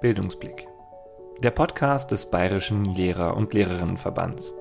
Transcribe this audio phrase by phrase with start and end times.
[0.00, 0.68] Bildungsblick.
[1.42, 4.54] Der Podcast des Bayerischen Lehrer- und Lehrerinnenverbands.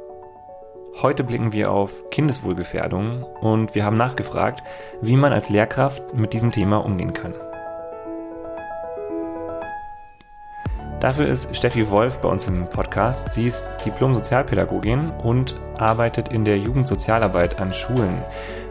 [0.99, 4.63] Heute blicken wir auf Kindeswohlgefährdung und wir haben nachgefragt,
[5.01, 7.35] wie man als Lehrkraft mit diesem Thema umgehen kann.
[11.07, 13.33] Dafür ist Steffi Wolf bei uns im Podcast.
[13.33, 18.21] Sie ist Diplom-Sozialpädagogin und arbeitet in der Jugendsozialarbeit an Schulen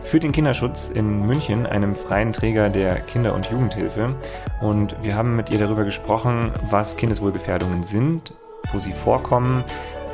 [0.03, 4.15] für den Kinderschutz in München, einem freien Träger der Kinder- und Jugendhilfe.
[4.61, 8.35] Und wir haben mit ihr darüber gesprochen, was Kindeswohlgefährdungen sind,
[8.71, 9.65] wo sie vorkommen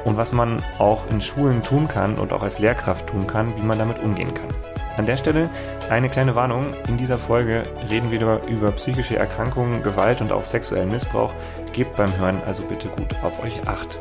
[0.04, 3.62] und was man auch in Schulen tun kann und auch als Lehrkraft tun kann, wie
[3.62, 4.71] man damit umgehen kann.
[4.96, 5.48] An der Stelle
[5.88, 6.74] eine kleine Warnung.
[6.86, 11.32] In dieser Folge reden wir über psychische Erkrankungen, Gewalt und auch sexuellen Missbrauch.
[11.72, 13.98] Gebt beim Hören also bitte gut auf euch acht.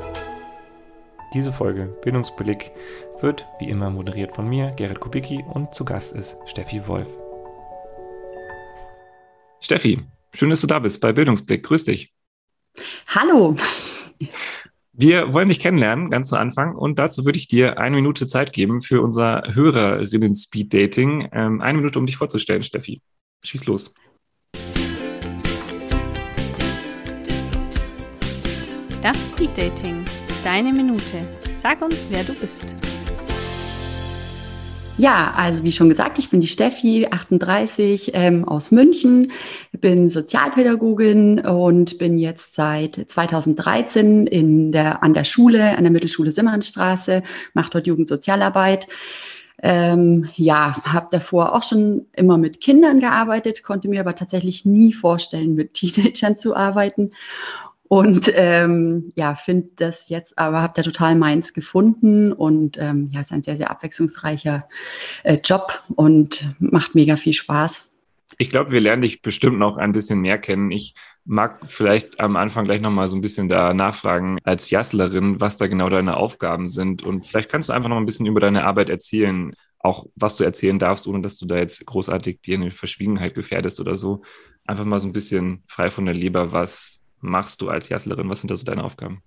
[1.33, 2.71] Diese Folge Bildungsblick
[3.21, 7.07] wird wie immer moderiert von mir, Gerrit Kubicki, und zu Gast ist Steffi Wolf.
[9.61, 10.01] Steffi,
[10.33, 11.63] schön, dass du da bist bei Bildungsblick.
[11.63, 12.13] Grüß dich.
[13.07, 13.55] Hallo.
[14.93, 16.75] Wir wollen dich kennenlernen, ganz zu Anfang.
[16.75, 21.29] Und dazu würde ich dir eine Minute Zeit geben für unser Hörerinnen-Speed-Dating.
[21.31, 23.01] Ähm, eine Minute, um dich vorzustellen, Steffi.
[23.41, 23.93] Schieß los.
[29.01, 30.03] Das Speed-Dating.
[30.43, 31.27] Deine Minute.
[31.57, 32.90] Sag uns, wer du bist.
[35.01, 39.31] Ja, also wie schon gesagt, ich bin die Steffi, 38, ähm, aus München,
[39.71, 46.31] bin Sozialpädagogin und bin jetzt seit 2013 in der, an der Schule, an der Mittelschule
[46.31, 47.23] Simmernstraße,
[47.55, 48.85] mache dort Jugendsozialarbeit.
[49.63, 54.93] Ähm, ja, habe davor auch schon immer mit Kindern gearbeitet, konnte mir aber tatsächlich nie
[54.93, 57.09] vorstellen, mit Teenagern zu arbeiten
[57.91, 63.19] und ähm, ja, finde das jetzt aber, habe da total meins gefunden und ähm, ja,
[63.19, 64.65] ist ein sehr, sehr abwechslungsreicher
[65.23, 67.91] äh, Job und macht mega viel Spaß.
[68.37, 70.71] Ich glaube, wir lernen dich bestimmt noch ein bisschen mehr kennen.
[70.71, 75.57] Ich mag vielleicht am Anfang gleich nochmal so ein bisschen da nachfragen als Jasslerin, was
[75.57, 77.03] da genau deine Aufgaben sind.
[77.03, 80.45] Und vielleicht kannst du einfach noch ein bisschen über deine Arbeit erzählen, auch was du
[80.45, 84.21] erzählen darfst, ohne dass du da jetzt großartig dir eine Verschwiegenheit gefährdest oder so.
[84.65, 88.29] Einfach mal so ein bisschen frei von der Leber, was, machst du als Jasslerin?
[88.29, 89.23] Was sind da so deine Aufgaben?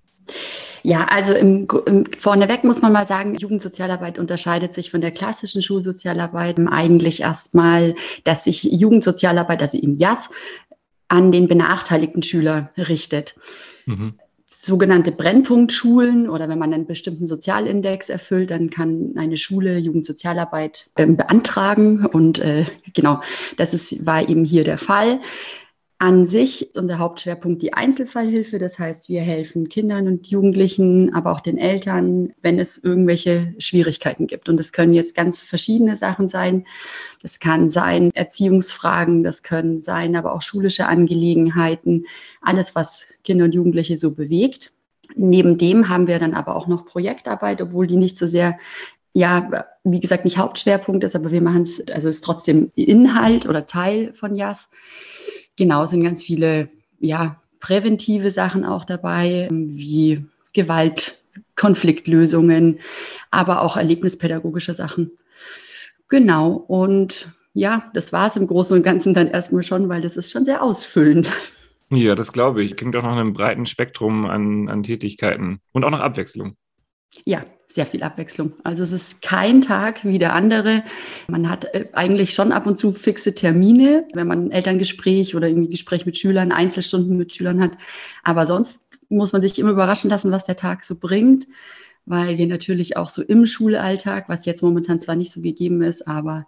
[0.82, 5.62] Ja, also im, im, vorneweg muss man mal sagen, Jugendsozialarbeit unterscheidet sich von der klassischen
[5.62, 7.94] Schulsozialarbeit eigentlich erstmal,
[8.25, 10.28] dass sich Jugendsozialarbeit, also im JAS,
[11.09, 13.34] an den benachteiligten Schüler richtet.
[13.87, 14.15] Mhm.
[14.50, 21.06] Sogenannte Brennpunktschulen oder wenn man einen bestimmten Sozialindex erfüllt, dann kann eine Schule Jugendsozialarbeit äh,
[21.06, 22.04] beantragen.
[22.04, 23.21] Und äh, genau,
[23.56, 25.21] das ist, war eben hier der Fall.
[26.04, 28.59] An sich ist unser Hauptschwerpunkt die Einzelfallhilfe.
[28.59, 34.26] Das heißt, wir helfen Kindern und Jugendlichen, aber auch den Eltern, wenn es irgendwelche Schwierigkeiten
[34.26, 34.50] gibt.
[34.50, 36.66] Und das können jetzt ganz verschiedene Sachen sein.
[37.22, 42.04] Das kann sein Erziehungsfragen, das können sein aber auch schulische Angelegenheiten,
[42.42, 44.72] alles, was Kinder und Jugendliche so bewegt.
[45.15, 48.59] Neben dem haben wir dann aber auch noch Projektarbeit, obwohl die nicht so sehr
[49.16, 53.65] ja, wie gesagt, nicht Hauptschwerpunkt ist, aber wir machen es, also ist trotzdem Inhalt oder
[53.65, 54.69] Teil von JAS.
[55.56, 56.69] Genau, sind ganz viele,
[57.00, 61.19] ja, präventive Sachen auch dabei, wie Gewalt,
[61.56, 62.81] Konfliktlösungen,
[63.31, 65.12] aber auch erlebnispädagogische Sachen.
[66.09, 70.16] Genau, und ja, das war es im Großen und Ganzen dann erstmal schon, weil das
[70.16, 71.31] ist schon sehr ausfüllend.
[71.91, 72.76] Ja, das glaube ich.
[72.76, 76.56] Klingt auch nach einem breiten Spektrum an, an Tätigkeiten und auch nach Abwechslung.
[77.25, 78.53] Ja, sehr viel Abwechslung.
[78.63, 80.85] Also es ist kein Tag wie der andere.
[81.27, 85.49] Man hat äh, eigentlich schon ab und zu fixe Termine, wenn man ein Elterngespräch oder
[85.49, 87.73] irgendwie Gespräch mit Schülern, Einzelstunden mit Schülern hat.
[88.23, 91.47] Aber sonst muss man sich immer überraschen lassen, was der Tag so bringt,
[92.07, 96.07] weil wir natürlich auch so im Schulalltag, was jetzt momentan zwar nicht so gegeben ist,
[96.07, 96.47] aber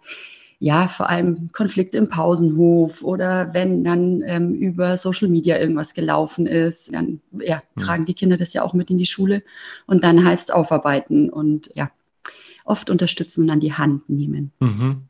[0.59, 6.47] ja, vor allem Konflikte im Pausenhof oder wenn dann ähm, über Social Media irgendwas gelaufen
[6.47, 7.79] ist, dann ja, mhm.
[7.79, 9.43] tragen die Kinder das ja auch mit in die Schule
[9.85, 11.91] und dann heißt es aufarbeiten und ja,
[12.65, 14.51] oft unterstützen und an die Hand nehmen.
[14.59, 15.03] Mhm.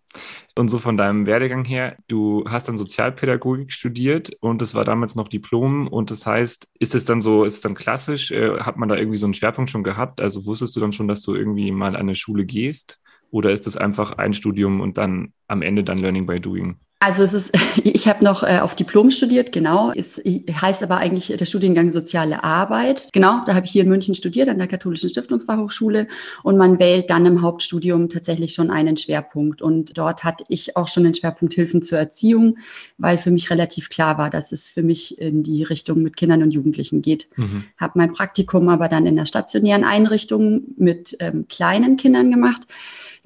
[0.58, 5.16] Und so von deinem Werdegang her, du hast dann Sozialpädagogik studiert und es war damals
[5.16, 8.78] noch Diplom und das heißt, ist es dann so, ist es dann klassisch, äh, hat
[8.78, 10.20] man da irgendwie so einen Schwerpunkt schon gehabt?
[10.20, 13.00] Also wusstest du dann schon, dass du irgendwie mal an eine Schule gehst?
[13.32, 16.78] Oder ist es einfach ein Studium und dann am Ende dann Learning by Doing?
[17.00, 17.52] Also es ist,
[17.84, 19.92] ich habe noch äh, auf Diplom studiert, genau.
[19.96, 23.10] Es heißt aber eigentlich der Studiengang Soziale Arbeit.
[23.14, 26.08] Genau, da habe ich hier in München studiert an der Katholischen Stiftungsfachhochschule
[26.42, 29.62] und man wählt dann im Hauptstudium tatsächlich schon einen Schwerpunkt.
[29.62, 32.58] Und dort hatte ich auch schon den Schwerpunkt Hilfen zur Erziehung,
[32.98, 36.42] weil für mich relativ klar war, dass es für mich in die Richtung mit Kindern
[36.42, 37.28] und Jugendlichen geht.
[37.36, 37.66] Mhm.
[37.78, 42.64] Habe mein Praktikum aber dann in der stationären Einrichtung mit ähm, kleinen Kindern gemacht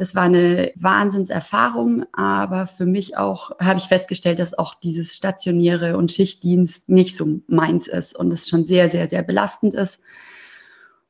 [0.02, 5.96] Das war eine Wahnsinnserfahrung, aber für mich auch habe ich festgestellt, dass auch dieses stationäre
[5.96, 10.02] und Schichtdienst nicht so meins ist und es schon sehr, sehr, sehr belastend ist.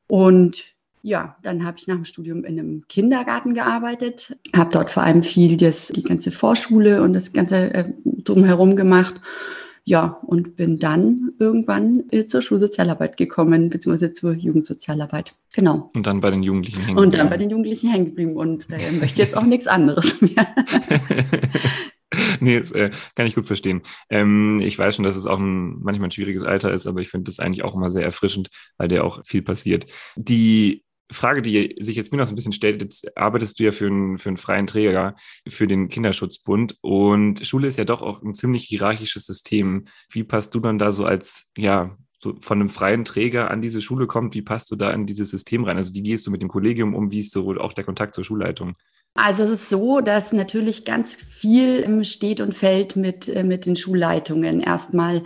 [0.08, 0.64] Und
[1.00, 5.22] ja, dann habe ich nach dem Studium in einem Kindergarten gearbeitet, habe dort vor allem
[5.22, 9.14] viel das, die ganze Vorschule und das ganze äh, drumherum gemacht.
[9.84, 15.34] Ja, und bin dann irgendwann äh, zur Schulsozialarbeit gekommen, beziehungsweise zur Jugendsozialarbeit.
[15.52, 15.90] Genau.
[15.94, 17.14] Und dann bei den Jugendlichen hängen geblieben.
[17.14, 20.46] Und dann bei den Jugendlichen hängen geblieben und äh, möchte jetzt auch nichts anderes mehr.
[22.40, 23.82] nee, das, äh, kann ich gut verstehen.
[24.08, 27.08] Ähm, ich weiß schon, dass es auch ein, manchmal ein schwieriges Alter ist, aber ich
[27.08, 29.86] finde das eigentlich auch immer sehr erfrischend, weil der auch viel passiert.
[30.14, 33.72] Die Frage, die sich jetzt mir noch so ein bisschen stellt, jetzt arbeitest du ja
[33.72, 35.16] für einen, für einen freien Träger,
[35.48, 39.86] für den Kinderschutzbund und Schule ist ja doch auch ein ziemlich hierarchisches System.
[40.10, 43.80] Wie passt du dann da so als, ja, so von einem freien Träger an diese
[43.80, 45.76] Schule kommt, wie passt du da in dieses System rein?
[45.76, 47.10] Also wie gehst du mit dem Kollegium um?
[47.10, 48.74] Wie ist so auch der Kontakt zur Schulleitung?
[49.14, 53.76] Also es ist so, dass natürlich ganz viel steht und fällt mit, äh, mit den
[53.76, 54.60] Schulleitungen.
[54.60, 55.24] Erstmal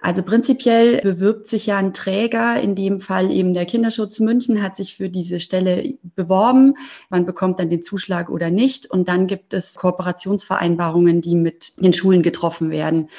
[0.00, 4.74] also prinzipiell bewirbt sich ja ein Träger, in dem Fall eben der Kinderschutz München hat
[4.74, 6.74] sich für diese Stelle beworben.
[7.10, 8.90] Man bekommt dann den Zuschlag oder nicht.
[8.90, 13.10] Und dann gibt es Kooperationsvereinbarungen, die mit den Schulen getroffen werden.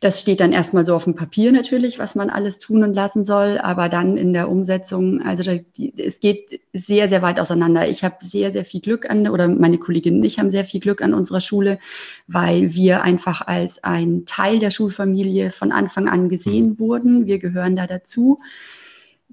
[0.00, 3.24] Das steht dann erstmal so auf dem Papier natürlich, was man alles tun und lassen
[3.24, 7.86] soll, aber dann in der Umsetzung, also da, die, es geht sehr, sehr weit auseinander.
[7.86, 10.80] Ich habe sehr, sehr viel Glück an, oder meine Kollegin und ich haben sehr viel
[10.80, 11.78] Glück an unserer Schule,
[12.26, 16.78] weil wir einfach als ein Teil der Schulfamilie von Anfang an gesehen mhm.
[16.78, 17.26] wurden.
[17.26, 18.38] Wir gehören da dazu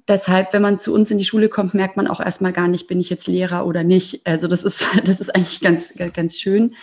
[0.08, 2.88] deshalb, wenn man zu uns in die Schule kommt, merkt man auch erstmal gar nicht,
[2.88, 4.22] bin ich jetzt Lehrer oder nicht.
[4.26, 6.76] Also das ist, das ist eigentlich ganz, ganz schön.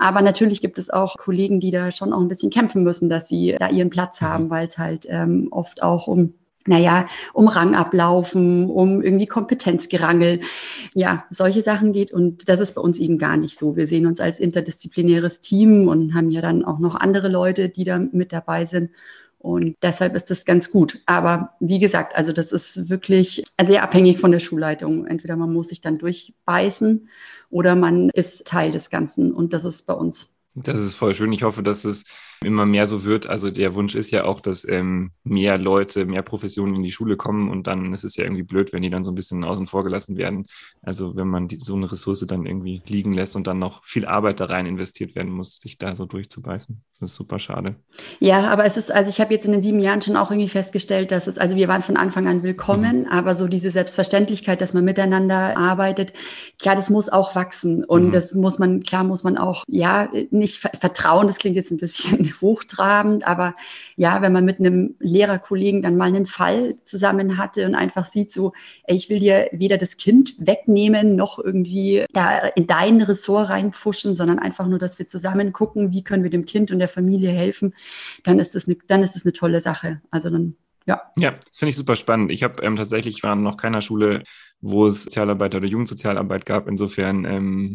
[0.00, 3.28] Aber natürlich gibt es auch Kollegen, die da schon auch ein bisschen kämpfen müssen, dass
[3.28, 4.26] sie da ihren Platz mhm.
[4.26, 6.34] haben, weil es halt ähm, oft auch um
[6.66, 10.40] naja, um Rang ablaufen, um irgendwie Kompetenzgerangel,
[10.94, 12.12] ja, solche Sachen geht.
[12.12, 13.76] Und das ist bei uns eben gar nicht so.
[13.76, 17.84] Wir sehen uns als interdisziplinäres Team und haben ja dann auch noch andere Leute, die
[17.84, 18.90] da mit dabei sind.
[19.38, 21.00] Und deshalb ist das ganz gut.
[21.06, 25.06] Aber wie gesagt, also das ist wirklich sehr abhängig von der Schulleitung.
[25.06, 27.08] Entweder man muss sich dann durchbeißen
[27.50, 29.32] oder man ist Teil des Ganzen.
[29.34, 30.30] Und das ist bei uns.
[30.54, 31.32] Das ist voll schön.
[31.32, 32.04] Ich hoffe, dass es
[32.42, 33.26] immer mehr so wird.
[33.26, 37.16] Also der Wunsch ist ja auch, dass ähm, mehr Leute, mehr Professionen in die Schule
[37.16, 39.66] kommen und dann ist es ja irgendwie blöd, wenn die dann so ein bisschen außen
[39.66, 40.46] vor gelassen werden.
[40.80, 44.06] Also wenn man die, so eine Ressource dann irgendwie liegen lässt und dann noch viel
[44.06, 46.82] Arbeit da rein investiert werden muss, sich da so durchzubeißen.
[46.98, 47.76] Das ist super schade.
[48.20, 50.48] Ja, aber es ist, also ich habe jetzt in den sieben Jahren schon auch irgendwie
[50.48, 53.08] festgestellt, dass es, also wir waren von Anfang an willkommen, mhm.
[53.08, 56.12] aber so diese Selbstverständlichkeit, dass man miteinander arbeitet,
[56.58, 58.10] klar, das muss auch wachsen und mhm.
[58.10, 62.29] das muss man, klar muss man auch, ja, nicht vertrauen, das klingt jetzt ein bisschen
[62.34, 63.54] hochtrabend, aber
[63.96, 68.32] ja, wenn man mit einem Lehrerkollegen dann mal einen Fall zusammen hatte und einfach sieht
[68.32, 68.52] so,
[68.84, 74.14] ey, ich will dir weder das Kind wegnehmen, noch irgendwie da in dein Ressort reinfuschen,
[74.14, 77.30] sondern einfach nur, dass wir zusammen gucken, wie können wir dem Kind und der Familie
[77.30, 77.74] helfen,
[78.24, 80.00] dann ist das eine, dann ist das eine tolle Sache.
[80.10, 80.56] Also dann
[80.86, 81.02] ja.
[81.18, 82.32] Ja, das finde ich super spannend.
[82.32, 84.22] Ich habe ähm, tatsächlich, ich war noch keiner Schule,
[84.62, 86.68] wo es Sozialarbeit oder Jugendsozialarbeit gab.
[86.68, 87.74] Insofern ähm,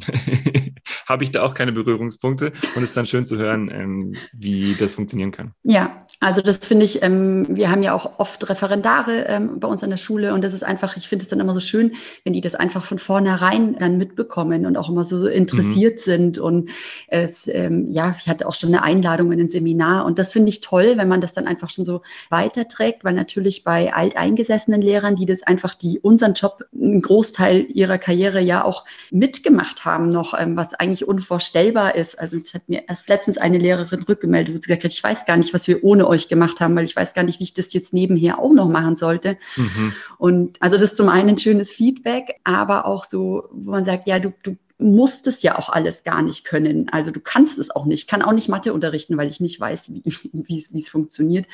[1.07, 4.75] habe ich da auch keine Berührungspunkte und es ist dann schön zu hören, ähm, wie
[4.75, 5.53] das funktionieren kann.
[5.63, 9.83] Ja, also das finde ich, ähm, wir haben ja auch oft Referendare ähm, bei uns
[9.83, 11.93] an der Schule und das ist einfach, ich finde es dann immer so schön,
[12.23, 16.03] wenn die das einfach von vornherein dann mitbekommen und auch immer so interessiert mhm.
[16.03, 16.69] sind und
[17.07, 20.49] es, ähm, ja, ich hatte auch schon eine Einladung in ein Seminar und das finde
[20.49, 25.15] ich toll, wenn man das dann einfach schon so weiterträgt, weil natürlich bei alteingesessenen Lehrern,
[25.15, 30.33] die das einfach, die unseren Job einen Großteil ihrer Karriere ja auch mitgemacht haben noch,
[30.37, 32.19] ähm, was eigentlich unvorstellbar ist.
[32.19, 35.25] Also es hat mir erst letztens eine Lehrerin rückgemeldet, wo sie gesagt hat, ich weiß
[35.25, 37.53] gar nicht, was wir ohne euch gemacht haben, weil ich weiß gar nicht, wie ich
[37.53, 39.37] das jetzt nebenher auch noch machen sollte.
[39.55, 39.93] Mhm.
[40.17, 44.07] Und also das ist zum einen ein schönes Feedback, aber auch so, wo man sagt,
[44.07, 46.89] ja, du, du musst es ja auch alles gar nicht können.
[46.89, 48.01] Also du kannst es auch nicht.
[48.01, 50.03] Ich kann auch nicht Mathe unterrichten, weil ich nicht weiß, wie,
[50.79, 51.47] es funktioniert.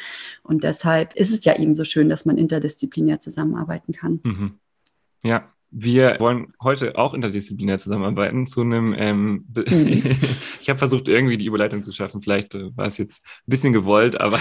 [0.43, 4.19] Und deshalb ist es ja eben so schön, dass man interdisziplinär zusammenarbeiten kann.
[4.23, 4.59] Mhm.
[5.23, 10.17] Ja, wir wollen heute auch interdisziplinär zusammenarbeiten zu einem, ähm, mhm.
[10.61, 12.21] ich habe versucht, irgendwie die Überleitung zu schaffen.
[12.21, 14.37] Vielleicht äh, war es jetzt ein bisschen gewollt, aber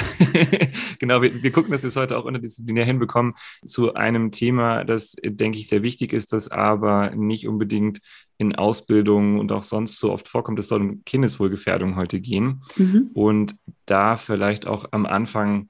[0.99, 3.35] genau, wir, wir, gucken, dass wir es heute auch interdisziplinär hinbekommen
[3.65, 8.01] zu einem Thema, das, denke ich, sehr wichtig ist, das aber nicht unbedingt
[8.37, 10.59] in Ausbildung und auch sonst so oft vorkommt.
[10.59, 12.63] Es soll um Kindeswohlgefährdung heute gehen.
[12.77, 13.11] Mhm.
[13.15, 13.55] Und
[13.87, 15.69] da vielleicht auch am Anfang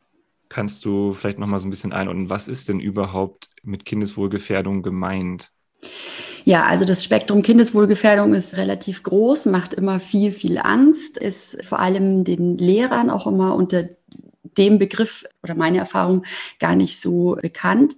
[0.50, 4.82] Kannst du vielleicht noch mal so ein bisschen einordnen, was ist denn überhaupt mit Kindeswohlgefährdung
[4.82, 5.52] gemeint?
[6.44, 11.78] Ja, also das Spektrum Kindeswohlgefährdung ist relativ groß, macht immer viel, viel Angst, ist vor
[11.78, 13.90] allem den Lehrern auch immer unter
[14.58, 16.24] dem Begriff oder meine Erfahrung
[16.58, 17.96] gar nicht so bekannt.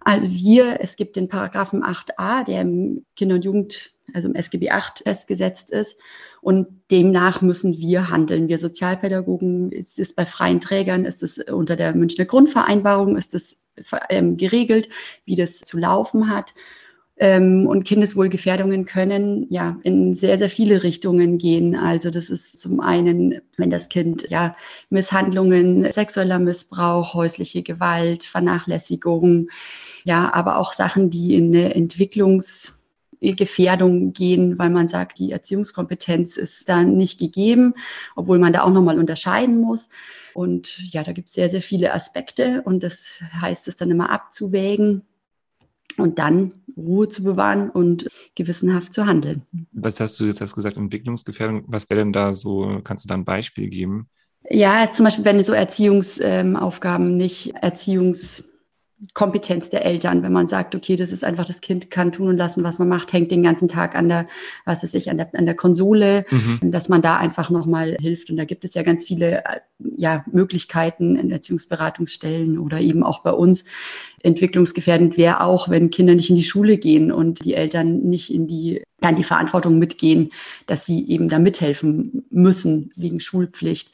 [0.00, 4.70] Also wir, es gibt den Paragraphen 8a, der im Kinder- und Jugend also im SGB
[4.70, 6.00] 8 festgesetzt ist.
[6.40, 8.48] Und demnach müssen wir handeln.
[8.48, 13.58] Wir Sozialpädagogen, ist es bei freien Trägern, ist es unter der Münchner Grundvereinbarung, ist es
[14.08, 14.88] ähm, geregelt,
[15.24, 16.54] wie das zu laufen hat.
[17.22, 21.76] Ähm, und Kindeswohlgefährdungen können ja in sehr, sehr viele Richtungen gehen.
[21.76, 24.56] Also das ist zum einen, wenn das Kind ja
[24.88, 29.48] Misshandlungen, sexueller Missbrauch, häusliche Gewalt, Vernachlässigung,
[30.02, 31.74] ja, aber auch Sachen, die in eine
[33.20, 37.74] Entwicklungsgefährdung gehen, weil man sagt, die Erziehungskompetenz ist da nicht gegeben,
[38.16, 39.88] obwohl man da auch nochmal unterscheiden muss.
[40.34, 44.10] Und ja, da gibt es sehr, sehr viele Aspekte und das heißt es dann immer
[44.10, 45.02] abzuwägen
[45.96, 49.42] und dann Ruhe zu bewahren und gewissenhaft zu handeln.
[49.72, 51.64] Was hast du jetzt hast gesagt, Entwicklungsgefährdung?
[51.66, 54.08] Was wäre denn da so, kannst du da ein Beispiel geben?
[54.48, 58.49] Ja, zum Beispiel, wenn so Erziehungsaufgaben nicht Erziehungs
[59.14, 62.36] Kompetenz der Eltern, wenn man sagt, okay, das ist einfach, das Kind kann tun und
[62.36, 64.26] lassen, was man macht, hängt den ganzen Tag an der,
[64.66, 66.70] was weiß ich, an der, an der Konsole, mhm.
[66.70, 68.30] dass man da einfach nochmal hilft.
[68.30, 69.42] Und da gibt es ja ganz viele
[69.78, 73.64] ja, Möglichkeiten in Erziehungsberatungsstellen oder eben auch bei uns.
[74.22, 78.46] Entwicklungsgefährdend wäre auch, wenn Kinder nicht in die Schule gehen und die Eltern nicht in
[78.46, 80.30] die, dann die Verantwortung mitgehen,
[80.66, 83.92] dass sie eben da mithelfen müssen wegen Schulpflicht.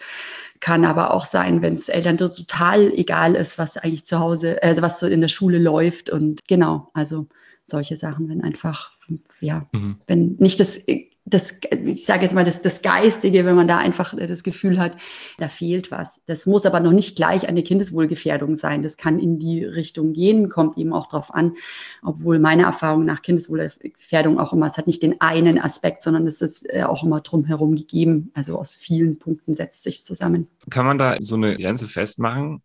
[0.61, 4.83] Kann aber auch sein, wenn es Eltern total egal ist, was eigentlich zu Hause, also
[4.83, 6.11] was so in der Schule läuft.
[6.11, 7.27] Und genau, also
[7.67, 8.93] solche Sachen, wenn einfach,
[9.41, 9.97] ja, mhm.
[10.07, 10.81] wenn nicht das
[11.27, 14.97] das, ich sage jetzt mal, das, das Geistige, wenn man da einfach das Gefühl hat,
[15.39, 16.23] da fehlt was.
[16.27, 18.83] Das muss aber noch nicht gleich eine Kindeswohlgefährdung sein.
[18.83, 21.55] Das kann in die Richtung gehen, kommt eben auch darauf an,
[22.03, 26.41] obwohl meine Erfahrung nach Kindeswohlgefährdung auch immer, es hat nicht den einen Aspekt, sondern es
[26.41, 28.31] ist äh, auch immer drumherum gegeben.
[28.35, 30.47] Also aus vielen Punkten setzt sich zusammen.
[30.71, 32.63] Kann man da so eine Grenze festmachen?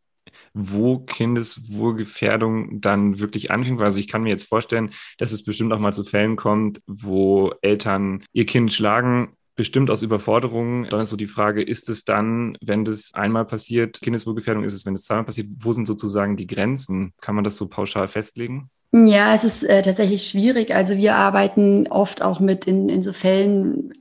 [0.53, 3.81] Wo Kindeswohlgefährdung dann wirklich anfängt.
[3.81, 7.53] Also ich kann mir jetzt vorstellen, dass es bestimmt auch mal zu Fällen kommt, wo
[7.61, 10.88] Eltern ihr Kind schlagen, bestimmt aus Überforderung.
[10.89, 14.85] Dann ist so die Frage, ist es dann, wenn das einmal passiert, Kindeswohlgefährdung ist es,
[14.85, 17.13] wenn es zweimal passiert, wo sind sozusagen die Grenzen?
[17.21, 18.69] Kann man das so pauschal festlegen?
[18.93, 20.73] Ja, es ist äh, tatsächlich schwierig.
[20.73, 23.93] Also wir arbeiten oft auch mit in, in so Fällen,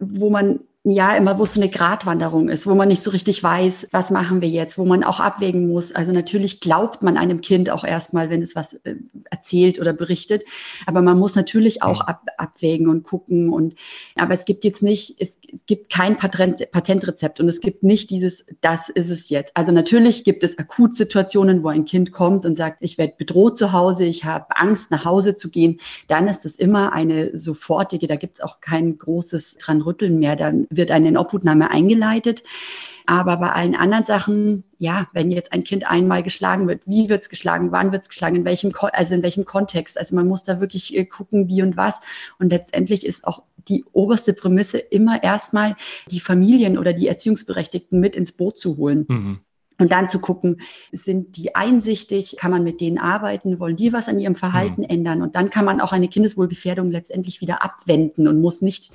[0.00, 3.42] wo man ja, immer, wo es so eine Gratwanderung ist, wo man nicht so richtig
[3.42, 5.92] weiß, was machen wir jetzt, wo man auch abwägen muss.
[5.92, 8.94] Also natürlich glaubt man einem Kind auch erstmal, wenn es was äh,
[9.30, 10.44] erzählt oder berichtet,
[10.86, 13.74] aber man muss natürlich auch ab, abwägen und gucken und,
[14.14, 18.08] aber es gibt jetzt nicht, es, es gibt kein Patent, Patentrezept und es gibt nicht
[18.08, 19.56] dieses, das ist es jetzt.
[19.56, 23.72] Also natürlich gibt es Akutsituationen, wo ein Kind kommt und sagt, ich werde bedroht zu
[23.72, 28.16] Hause, ich habe Angst, nach Hause zu gehen, dann ist es immer eine sofortige, da
[28.16, 32.42] gibt es auch kein großes dran rütteln mehr, dann wird eine Inobhutnahme eingeleitet.
[33.08, 37.22] Aber bei allen anderen Sachen, ja, wenn jetzt ein Kind einmal geschlagen wird, wie wird
[37.22, 39.96] es geschlagen, wann wird es geschlagen, in welchem, also in welchem Kontext.
[39.96, 42.00] Also man muss da wirklich äh, gucken, wie und was.
[42.38, 45.74] Und letztendlich ist auch die oberste Prämisse immer erstmal
[46.10, 49.06] die Familien oder die Erziehungsberechtigten mit ins Boot zu holen.
[49.08, 49.38] Mhm.
[49.80, 50.60] Und dann zu gucken,
[50.92, 54.88] sind die einsichtig, kann man mit denen arbeiten, wollen die was an ihrem Verhalten mhm.
[54.88, 55.22] ändern?
[55.22, 58.90] Und dann kann man auch eine Kindeswohlgefährdung letztendlich wieder abwenden und muss nicht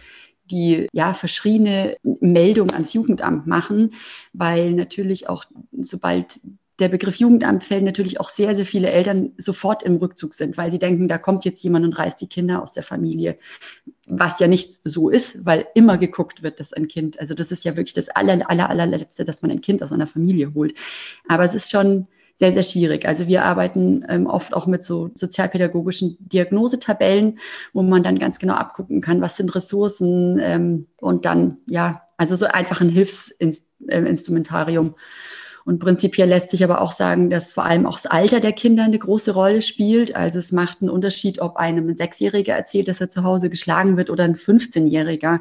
[0.52, 3.94] die ja verschriene Meldung ans Jugendamt machen,
[4.34, 6.40] weil natürlich auch sobald
[6.80, 10.72] der Begriff Jugendamt fällt, natürlich auch sehr, sehr viele Eltern sofort im Rückzug sind, weil
[10.72, 13.38] sie denken, da kommt jetzt jemand und reißt die Kinder aus der Familie.
[14.08, 17.64] Was ja nicht so ist, weil immer geguckt wird, dass ein Kind, also das ist
[17.64, 20.74] ja wirklich das aller, aller, allerletzte, dass man ein Kind aus einer Familie holt.
[21.28, 23.06] Aber es ist schon, sehr, sehr schwierig.
[23.08, 27.40] Also wir arbeiten ähm, oft auch mit so sozialpädagogischen Diagnosetabellen,
[27.74, 32.36] wo man dann ganz genau abgucken kann, was sind Ressourcen ähm, und dann, ja, also
[32.36, 34.88] so einfach ein Hilfsinstrumentarium.
[34.88, 34.96] Ähm,
[35.66, 38.84] und prinzipiell lässt sich aber auch sagen, dass vor allem auch das Alter der Kinder
[38.84, 40.14] eine große Rolle spielt.
[40.16, 43.96] Also es macht einen Unterschied, ob einem ein Sechsjähriger erzählt, dass er zu Hause geschlagen
[43.96, 45.40] wird oder ein 15-Jähriger.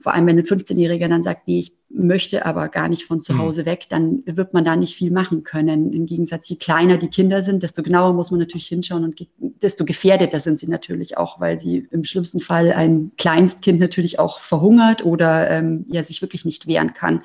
[0.00, 3.34] Vor allem, wenn ein 15-Jähriger dann sagt, nee, ich möchte aber gar nicht von zu
[3.34, 3.38] mhm.
[3.38, 5.92] Hause weg, dann wird man da nicht viel machen können.
[5.92, 9.26] Im Gegensatz, je kleiner die Kinder sind, desto genauer muss man natürlich hinschauen und
[9.62, 14.38] desto gefährdeter sind sie natürlich auch, weil sie im schlimmsten Fall ein Kleinstkind natürlich auch
[14.38, 17.22] verhungert oder ähm, ja sich wirklich nicht wehren kann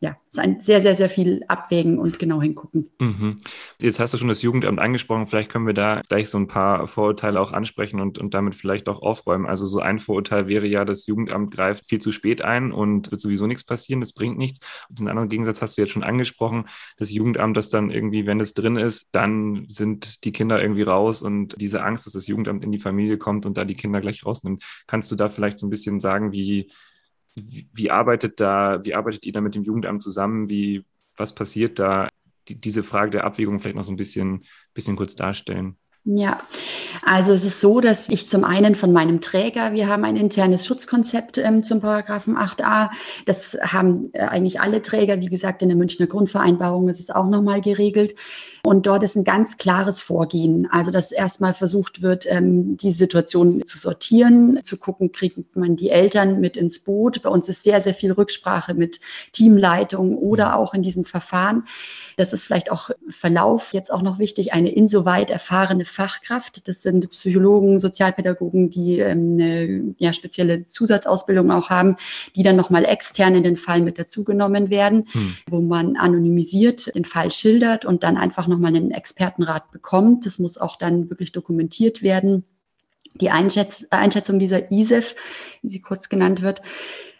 [0.00, 2.90] ja, es ist ein sehr, sehr, sehr viel abwägen und genau hingucken.
[3.00, 3.40] Mhm.
[3.80, 5.26] Jetzt hast du schon das Jugendamt angesprochen.
[5.26, 8.88] Vielleicht können wir da gleich so ein paar Vorurteile auch ansprechen und, und damit vielleicht
[8.88, 9.46] auch aufräumen.
[9.46, 13.20] Also so ein Vorurteil wäre ja, das Jugendamt greift viel zu spät ein und wird
[13.20, 14.60] sowieso nichts passieren, das bringt nichts.
[14.88, 16.66] Und den anderen Gegensatz hast du jetzt schon angesprochen.
[16.96, 21.22] Das Jugendamt, das dann irgendwie, wenn es drin ist, dann sind die Kinder irgendwie raus
[21.22, 24.24] und diese Angst, dass das Jugendamt in die Familie kommt und da die Kinder gleich
[24.26, 24.62] rausnimmt.
[24.86, 26.70] Kannst du da vielleicht so ein bisschen sagen, wie
[27.34, 30.48] wie, arbeitet da, wie arbeitet ihr da mit dem Jugendamt zusammen?
[30.48, 30.84] Wie,
[31.16, 32.08] was passiert da?
[32.48, 35.76] Die, diese Frage der Abwägung vielleicht noch so ein bisschen, bisschen kurz darstellen.
[36.06, 36.38] Ja,
[37.02, 40.66] also es ist so, dass ich zum einen von meinem Träger, wir haben ein internes
[40.66, 42.90] Schutzkonzept ähm, zum Paragraphen 8a.
[43.24, 47.26] Das haben äh, eigentlich alle Träger, wie gesagt, in der Münchner Grundvereinbarung ist es auch
[47.26, 48.14] nochmal geregelt.
[48.66, 50.66] Und dort ist ein ganz klares Vorgehen.
[50.70, 55.90] Also, dass erstmal versucht wird, ähm, die Situation zu sortieren, zu gucken, kriegt man die
[55.90, 57.20] Eltern mit ins Boot.
[57.22, 59.00] Bei uns ist sehr, sehr viel Rücksprache mit
[59.32, 61.64] Teamleitung oder auch in diesem Verfahren.
[62.16, 66.66] Das ist vielleicht auch Verlauf jetzt auch noch wichtig, eine insoweit erfahrene Fachkraft.
[66.66, 71.96] Das sind Psychologen, Sozialpädagogen, die ähm, eine ja, spezielle Zusatzausbildung auch haben,
[72.34, 75.34] die dann nochmal extern in den Fall mit dazugenommen werden, hm.
[75.50, 80.26] wo man anonymisiert den Fall schildert und dann einfach nochmal einen Expertenrat bekommt.
[80.26, 82.44] Das muss auch dann wirklich dokumentiert werden
[83.20, 85.14] die Einschätz Einschätzung dieser ISEF,
[85.62, 86.62] wie sie kurz genannt wird.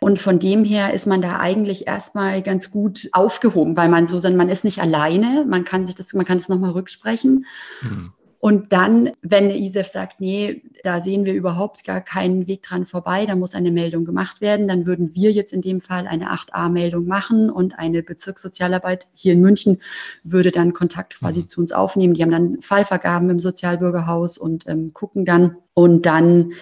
[0.01, 4.21] Und von dem her ist man da eigentlich erstmal ganz gut aufgehoben, weil man so,
[4.31, 7.47] man ist nicht alleine, man kann sich das, man kann es nochmal rücksprechen.
[7.81, 8.13] Mhm.
[8.45, 13.25] Und dann, wenn ISEF sagt, nee, da sehen wir überhaupt gar keinen Weg dran vorbei,
[13.25, 17.07] da muss eine Meldung gemacht werden, dann würden wir jetzt in dem Fall eine 8a-Meldung
[17.07, 19.81] machen und eine Bezirkssozialarbeit hier in München
[20.25, 21.47] würde dann Kontakt quasi mhm.
[21.47, 22.13] zu uns aufnehmen.
[22.13, 26.55] Die haben dann Fallvergaben im Sozialbürgerhaus und ähm, gucken dann und dann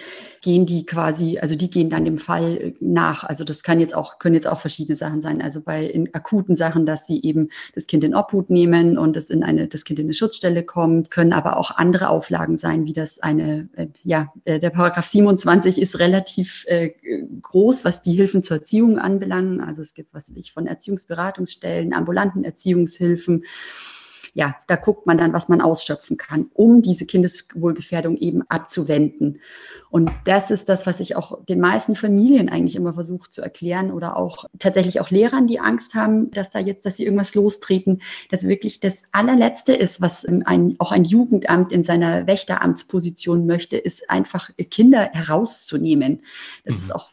[0.43, 3.23] gehen die quasi, also die gehen dann dem Fall äh, nach.
[3.23, 5.41] Also das kann jetzt auch, können jetzt auch verschiedene Sachen sein.
[5.41, 9.29] Also bei in akuten Sachen, dass sie eben das Kind in Obhut nehmen und es
[9.29, 12.93] in eine, das Kind in eine Schutzstelle kommt, können aber auch andere Auflagen sein, wie
[12.93, 16.91] das eine, äh, ja, äh, der Paragraph 27 ist relativ äh,
[17.41, 19.61] groß, was die Hilfen zur Erziehung anbelangen.
[19.61, 23.45] Also es gibt, was weiß ich, von Erziehungsberatungsstellen, ambulanten Erziehungshilfen
[24.35, 29.39] ja, da guckt man dann, was man ausschöpfen kann, um diese Kindeswohlgefährdung eben abzuwenden.
[29.91, 33.91] Und das ist das, was ich auch den meisten Familien eigentlich immer versuche zu erklären
[33.91, 38.01] oder auch tatsächlich auch Lehrern, die Angst haben, dass da jetzt, dass sie irgendwas lostreten,
[38.31, 44.09] dass wirklich das allerletzte ist, was ein, auch ein Jugendamt in seiner Wächteramtsposition möchte, ist
[44.09, 46.23] einfach Kinder herauszunehmen.
[46.65, 46.81] Das mhm.
[46.81, 47.09] ist auch,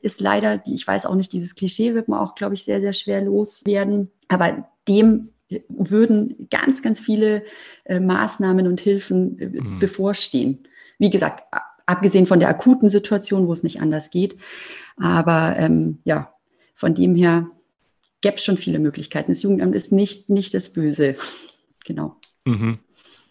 [0.00, 2.94] ist leider, ich weiß auch nicht, dieses Klischee wird man auch, glaube ich, sehr, sehr
[2.94, 4.10] schwer loswerden.
[4.28, 5.28] Aber dem
[5.68, 7.44] würden ganz, ganz viele
[7.84, 9.78] äh, Maßnahmen und Hilfen äh, mhm.
[9.78, 10.66] bevorstehen.
[10.98, 11.44] Wie gesagt,
[11.86, 14.36] abgesehen von der akuten Situation, wo es nicht anders geht.
[14.96, 16.32] Aber ähm, ja,
[16.74, 17.50] von dem her
[18.20, 19.32] gäbe es schon viele Möglichkeiten.
[19.32, 21.16] Das Jugendamt ist nicht, nicht das Böse.
[21.84, 22.16] Genau.
[22.44, 22.78] Mhm.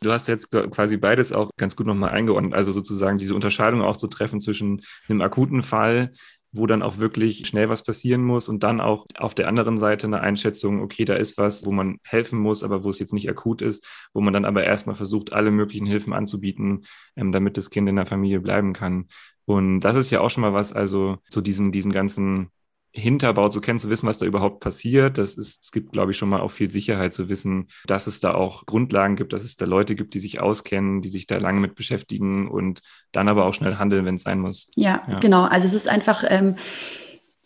[0.01, 2.53] Du hast jetzt quasi beides auch ganz gut nochmal eingeordnet.
[2.55, 6.13] Also sozusagen diese Unterscheidung auch zu treffen zwischen einem akuten Fall,
[6.51, 10.07] wo dann auch wirklich schnell was passieren muss und dann auch auf der anderen Seite
[10.07, 13.29] eine Einschätzung, okay, da ist was, wo man helfen muss, aber wo es jetzt nicht
[13.29, 16.85] akut ist, wo man dann aber erstmal versucht, alle möglichen Hilfen anzubieten,
[17.15, 19.07] ähm, damit das Kind in der Familie bleiben kann.
[19.45, 22.51] Und das ist ja auch schon mal was, also so diesen, diesen ganzen
[22.93, 25.17] Hinterbau zu kennen, zu wissen, was da überhaupt passiert.
[25.17, 28.19] Das ist, es gibt, glaube ich, schon mal auch viel Sicherheit zu wissen, dass es
[28.19, 31.37] da auch Grundlagen gibt, dass es da Leute gibt, die sich auskennen, die sich da
[31.37, 34.69] lange mit beschäftigen und dann aber auch schnell handeln, wenn es sein muss.
[34.75, 35.43] Ja, ja, genau.
[35.43, 36.55] Also es ist einfach, ähm,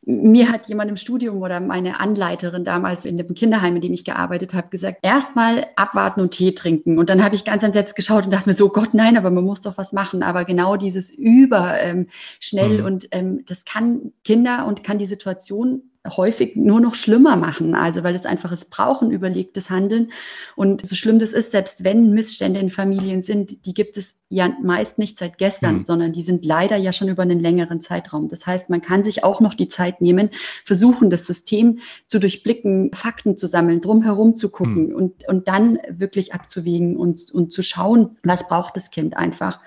[0.05, 4.05] mir hat jemand im Studium oder meine Anleiterin damals in dem Kinderheim, in dem ich
[4.05, 6.99] gearbeitet habe, gesagt, erstmal abwarten und Tee trinken.
[6.99, 9.43] Und dann habe ich ganz entsetzt geschaut und dachte mir so, Gott, nein, aber man
[9.43, 10.21] muss doch was machen.
[10.21, 12.07] Aber genau dieses über ähm,
[12.39, 12.85] schnell mhm.
[12.85, 17.75] und ähm, das kann Kinder und kann die Situation häufig nur noch schlimmer machen.
[17.75, 20.11] Also weil es einfach, es brauchen überlegtes Handeln.
[20.55, 24.51] Und so schlimm das ist, selbst wenn Missstände in Familien sind, die gibt es ja
[24.61, 25.85] meist nicht seit gestern, mhm.
[25.85, 28.27] sondern die sind leider ja schon über einen längeren Zeitraum.
[28.27, 30.31] Das heißt, man kann sich auch noch die Zeit nehmen,
[30.63, 34.95] versuchen, das System zu durchblicken, Fakten zu sammeln, drumherum zu gucken mhm.
[34.95, 39.59] und, und dann wirklich abzuwägen und, und zu schauen, was braucht das Kind einfach.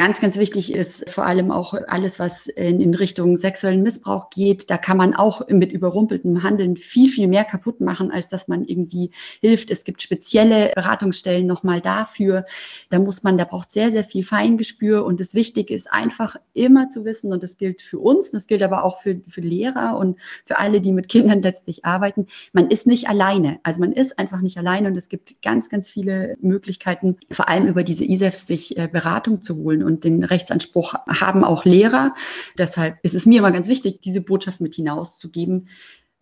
[0.00, 4.70] Ganz, ganz wichtig ist vor allem auch alles, was in, in Richtung sexuellen Missbrauch geht.
[4.70, 8.64] Da kann man auch mit überrumpeltem Handeln viel, viel mehr kaputt machen, als dass man
[8.64, 9.72] irgendwie hilft.
[9.72, 12.46] Es gibt spezielle Beratungsstellen nochmal dafür.
[12.90, 15.04] Da muss man, da braucht sehr, sehr viel Feingespür.
[15.04, 18.62] Und das Wichtige ist einfach immer zu wissen, und das gilt für uns, das gilt
[18.62, 22.26] aber auch für, für Lehrer und für alle, die mit Kindern letztlich arbeiten.
[22.52, 23.60] Man ist nicht alleine.
[23.62, 27.66] Also man ist einfach nicht alleine und es gibt ganz, ganz viele Möglichkeiten, vor allem
[27.66, 32.14] über diese ISEFs sich äh, Beratung zu holen und den Rechtsanspruch haben auch Lehrer.
[32.58, 35.68] Deshalb ist es mir immer ganz wichtig, diese Botschaft mit hinauszugeben,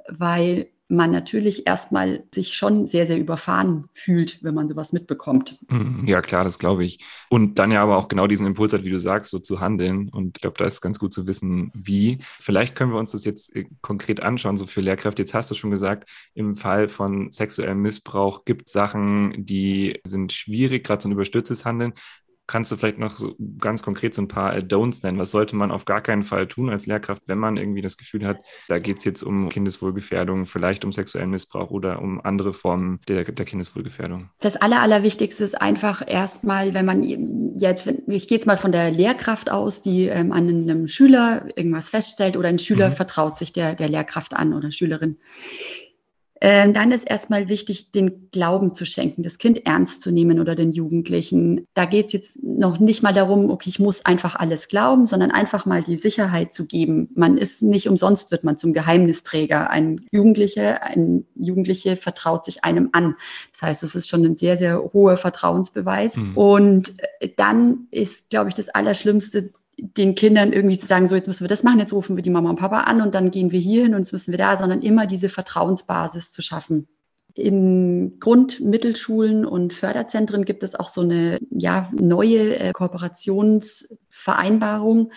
[0.09, 5.59] weil man natürlich erstmal sich schon sehr, sehr überfahren fühlt, wenn man sowas mitbekommt.
[5.68, 6.07] Mhm.
[6.07, 7.01] Ja, klar, das glaube ich.
[7.29, 10.09] Und dann ja aber auch genau diesen Impuls hat, wie du sagst, so zu handeln.
[10.09, 12.18] Und ich glaube, da ist ganz gut zu wissen, wie.
[12.40, 15.22] Vielleicht können wir uns das jetzt äh, konkret anschauen, so für Lehrkräfte.
[15.22, 20.33] Jetzt hast du schon gesagt, im Fall von sexuellem Missbrauch gibt es Sachen, die sind
[20.33, 21.94] schwierig, gerade so ein überstürztes Handeln.
[22.47, 25.19] Kannst du vielleicht noch so ganz konkret so ein paar Don'ts nennen?
[25.19, 28.27] Was sollte man auf gar keinen Fall tun als Lehrkraft, wenn man irgendwie das Gefühl
[28.27, 33.01] hat, da geht es jetzt um Kindeswohlgefährdung, vielleicht um sexuellen Missbrauch oder um andere Formen
[33.09, 34.31] der, der Kindeswohlgefährdung?
[34.41, 37.03] Das Aller, Allerwichtigste ist einfach erstmal, wenn man
[37.59, 41.91] jetzt, ich gehe jetzt mal von der Lehrkraft aus, die ähm, an einem Schüler irgendwas
[41.91, 42.95] feststellt oder ein Schüler mhm.
[42.95, 45.19] vertraut sich der, der Lehrkraft an oder Schülerin
[46.40, 50.55] ähm, dann ist erstmal wichtig, den Glauben zu schenken, das Kind ernst zu nehmen oder
[50.55, 51.66] den Jugendlichen.
[51.72, 55.31] Da geht es jetzt noch nicht mal darum, okay, ich muss einfach alles glauben, sondern
[55.31, 57.09] einfach mal die Sicherheit zu geben.
[57.14, 59.70] Man ist nicht umsonst, wird man zum Geheimnisträger.
[59.70, 63.16] Ein Jugendliche, ein Jugendliche vertraut sich einem an.
[63.53, 66.16] Das heißt, es ist schon ein sehr, sehr hoher Vertrauensbeweis.
[66.16, 66.37] Mhm.
[66.37, 71.27] Und äh, dann ist, glaube ich, das Allerschlimmste, den Kindern irgendwie zu sagen, so jetzt
[71.27, 73.51] müssen wir das machen, jetzt rufen wir die Mama und Papa an und dann gehen
[73.51, 76.89] wir hier hin und jetzt müssen wir da, sondern immer diese Vertrauensbasis zu schaffen.
[77.37, 85.12] In Grund-, Mittelschulen und Förderzentren gibt es auch so eine ja, neue äh, Kooperationsvereinbarung.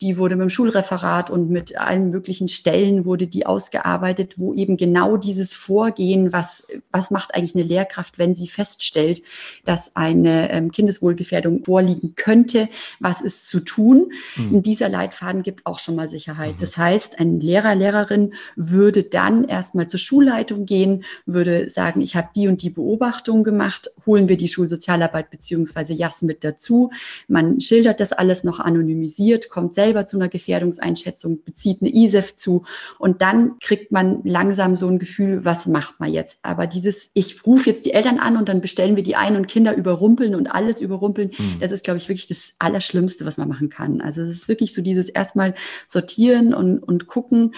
[0.00, 4.76] Die wurde mit dem Schulreferat und mit allen möglichen Stellen wurde die ausgearbeitet, wo eben
[4.76, 9.22] genau dieses Vorgehen, was, was macht eigentlich eine Lehrkraft, wenn sie feststellt,
[9.64, 14.10] dass eine ähm, Kindeswohlgefährdung vorliegen könnte, was ist zu tun.
[14.34, 14.56] Mhm.
[14.56, 16.56] In dieser Leitfaden gibt auch schon mal Sicherheit.
[16.56, 16.60] Mhm.
[16.60, 22.30] Das heißt, ein Lehrer, Lehrerin würde dann erstmal zur Schulleitung gehen, würde sagen, ich habe
[22.34, 26.90] die und die Beobachtung gemacht, holen wir die Schulsozialarbeit beziehungsweise JAS mit dazu.
[27.28, 32.64] Man schildert das alles noch anonymisiert, kommt selber zu einer Gefährdungseinschätzung, bezieht eine ISEF zu
[32.98, 36.38] und dann kriegt man langsam so ein Gefühl, was macht man jetzt?
[36.42, 39.48] Aber dieses, ich rufe jetzt die Eltern an und dann bestellen wir die ein und
[39.48, 41.60] Kinder überrumpeln und alles überrumpeln, mhm.
[41.60, 44.00] das ist, glaube ich, wirklich das Allerschlimmste, was man machen kann.
[44.00, 45.54] Also es ist wirklich so dieses erstmal
[45.86, 47.54] sortieren und, und gucken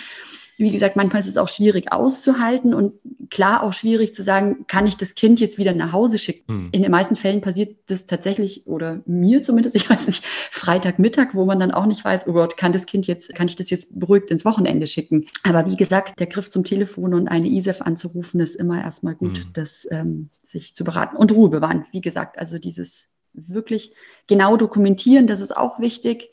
[0.62, 2.94] wie gesagt, manchmal ist es auch schwierig auszuhalten und
[3.30, 6.54] klar auch schwierig zu sagen, kann ich das Kind jetzt wieder nach Hause schicken?
[6.54, 6.68] Mhm.
[6.72, 11.44] In den meisten Fällen passiert das tatsächlich oder mir zumindest, ich weiß nicht, Freitagmittag, wo
[11.44, 13.98] man dann auch nicht weiß, oh Gott, kann das Kind jetzt, kann ich das jetzt
[13.98, 15.26] beruhigt ins Wochenende schicken?
[15.42, 19.38] Aber wie gesagt, der Griff zum Telefon und eine ISEF anzurufen, ist immer erstmal gut,
[19.38, 19.52] mhm.
[19.52, 21.86] das ähm, sich zu beraten und Ruhe bewahren.
[21.90, 23.94] Wie gesagt, also dieses wirklich
[24.26, 26.30] genau dokumentieren, das ist auch wichtig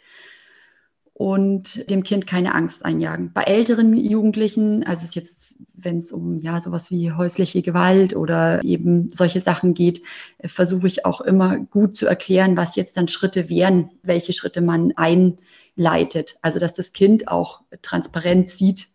[1.19, 3.33] und dem Kind keine Angst einjagen.
[3.33, 8.63] Bei älteren Jugendlichen, also es jetzt, wenn es um ja sowas wie häusliche Gewalt oder
[8.63, 10.01] eben solche Sachen geht,
[10.45, 14.93] versuche ich auch immer gut zu erklären, was jetzt dann Schritte wären, welche Schritte man
[14.95, 16.37] einleitet.
[16.41, 18.87] Also dass das Kind auch transparent sieht,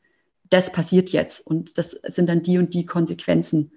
[0.49, 3.73] das passiert jetzt und das sind dann die und die Konsequenzen.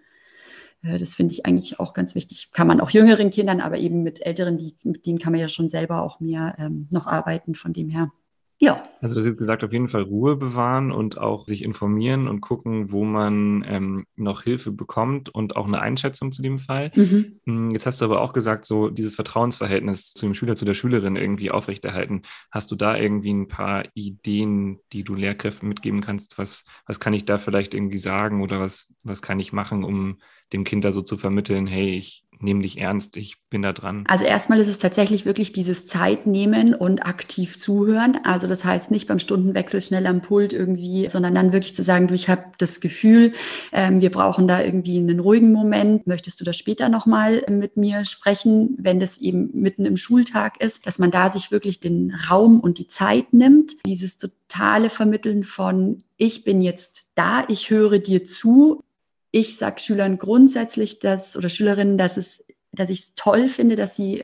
[0.84, 2.52] Äh, das finde ich eigentlich auch ganz wichtig.
[2.54, 5.50] Kann man auch jüngeren Kindern, aber eben mit älteren, die, mit denen kann man ja
[5.50, 8.10] schon selber auch mehr ähm, noch arbeiten, von dem her.
[8.60, 8.84] Ja.
[9.02, 12.42] Also du hast jetzt gesagt, auf jeden Fall Ruhe bewahren und auch sich informieren und
[12.42, 16.92] gucken, wo man ähm, noch Hilfe bekommt und auch eine Einschätzung zu dem Fall.
[16.96, 17.40] Mhm.
[17.46, 20.74] Hm, jetzt hast du aber auch gesagt, so dieses Vertrauensverhältnis zu dem Schüler, zu der
[20.74, 22.24] Schülerin irgendwie aufrechterhalten.
[22.52, 26.40] Hast du da irgendwie ein paar Ideen, die du Lehrkräften mitgeben kannst?
[26.40, 30.18] Was, was kann ich da vielleicht irgendwie sagen oder was, was kann ich machen, um
[30.54, 34.04] dem Kind da so zu vermitteln, hey, ich nehme dich ernst, ich bin da dran?
[34.08, 38.20] Also erstmal ist es tatsächlich wirklich dieses Zeitnehmen und aktiv zuhören.
[38.24, 42.08] Also das heißt nicht beim Stundenwechsel schnell am Pult irgendwie, sondern dann wirklich zu sagen,
[42.08, 43.34] du, ich habe das Gefühl,
[43.72, 46.08] ähm, wir brauchen da irgendwie einen ruhigen Moment.
[46.08, 50.86] Möchtest du da später nochmal mit mir sprechen, wenn das eben mitten im Schultag ist,
[50.86, 53.76] dass man da sich wirklich den Raum und die Zeit nimmt.
[53.86, 58.84] Dieses totale Vermitteln von, ich bin jetzt da, ich höre dir zu,
[59.32, 63.96] ich sage Schülern grundsätzlich, dass oder Schülerinnen, dass es, dass ich es toll finde, dass
[63.96, 64.24] sie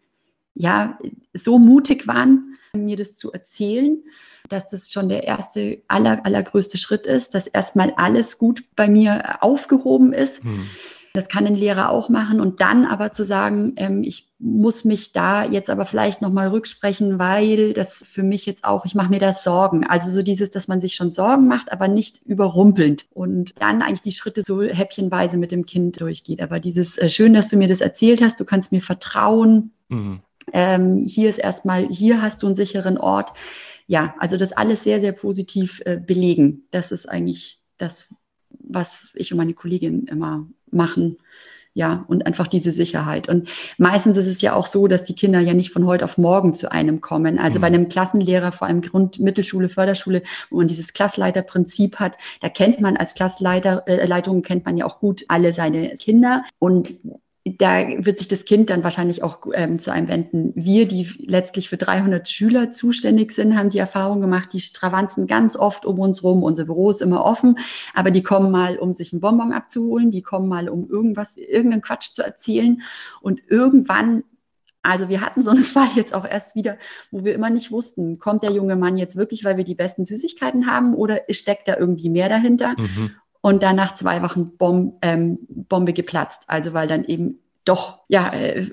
[0.55, 0.97] ja
[1.33, 4.03] so mutig waren, mir das zu erzählen,
[4.49, 9.41] dass das schon der erste aller, allergrößte Schritt ist, dass erstmal alles gut bei mir
[9.41, 10.43] aufgehoben ist.
[10.43, 10.69] Hm.
[11.15, 15.11] Das kann ein Lehrer auch machen und dann aber zu sagen, ähm, ich muss mich
[15.11, 19.19] da jetzt aber vielleicht nochmal rücksprechen, weil das für mich jetzt auch, ich mache mir
[19.19, 19.85] das Sorgen.
[19.85, 24.01] Also so dieses, dass man sich schon Sorgen macht, aber nicht überrumpelnd und dann eigentlich
[24.01, 26.41] die Schritte so häppchenweise mit dem Kind durchgeht.
[26.41, 29.71] Aber dieses, äh, schön, dass du mir das erzählt hast, du kannst mir vertrauen.
[29.89, 30.19] Mhm.
[30.51, 33.33] Ähm, hier ist erstmal, hier hast du einen sicheren Ort.
[33.85, 36.63] Ja, also das alles sehr, sehr positiv äh, belegen.
[36.71, 38.07] Das ist eigentlich das,
[38.49, 41.17] was ich und meine Kollegin immer machen.
[41.75, 43.27] Ja, und einfach diese Sicherheit.
[43.27, 46.19] Und meistens ist es ja auch so, dass die Kinder ja nicht von heute auf
[46.19, 47.39] morgen zu einem kommen.
[47.39, 47.61] Also mhm.
[47.61, 52.79] bei einem Klassenlehrer, vor allem Grund-, Mittelschule, Förderschule, wo man dieses Klassleiterprinzip hat, da kennt
[52.79, 56.43] man als Klassleiter, äh, Leitung kennt man ja auch gut alle seine Kinder.
[56.59, 56.93] Und
[57.45, 60.53] da wird sich das Kind dann wahrscheinlich auch ähm, zu einem wenden.
[60.55, 65.57] Wir, die letztlich für 300 Schüler zuständig sind, haben die Erfahrung gemacht, die stravanzen ganz
[65.57, 66.43] oft um uns rum.
[66.43, 67.59] Unser Büro ist immer offen,
[67.93, 71.81] aber die kommen mal, um sich einen Bonbon abzuholen, die kommen mal, um irgendwas, irgendeinen
[71.81, 72.81] Quatsch zu erzählen.
[73.21, 74.23] Und irgendwann
[74.81, 76.77] Also wir hatten so einen Fall jetzt auch erst wieder,
[77.11, 80.05] wo wir immer nicht wussten, kommt der junge Mann jetzt wirklich, weil wir die besten
[80.05, 82.75] Süßigkeiten haben oder steckt da irgendwie mehr dahinter?
[82.77, 83.15] Mhm.
[83.45, 86.45] Und dann nach zwei Wochen Bom ähm, Bombe geplatzt.
[86.47, 88.71] Also weil dann eben doch ja äh,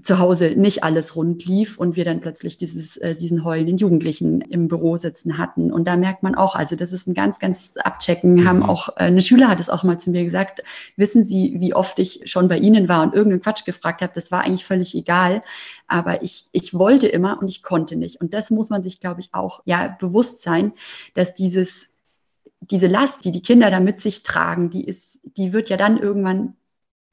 [0.00, 4.40] zu Hause nicht alles rund lief und wir dann plötzlich dieses, äh, diesen heulenden Jugendlichen
[4.40, 5.72] im Büro sitzen hatten.
[5.72, 8.36] Und da merkt man auch, also das ist ein ganz, ganz Abchecken.
[8.36, 8.48] Mhm.
[8.48, 10.62] Haben auch, äh, eine Schüler hat es auch mal zu mir gesagt,
[10.96, 14.32] wissen Sie, wie oft ich schon bei Ihnen war und irgendeinen Quatsch gefragt habe, das
[14.32, 15.42] war eigentlich völlig egal.
[15.86, 18.20] Aber ich, ich wollte immer und ich konnte nicht.
[18.20, 20.72] Und das muss man sich, glaube ich, auch ja bewusst sein,
[21.14, 21.91] dass dieses
[22.70, 25.98] diese Last, die die Kinder da mit sich tragen, die ist, die wird ja dann
[25.98, 26.54] irgendwann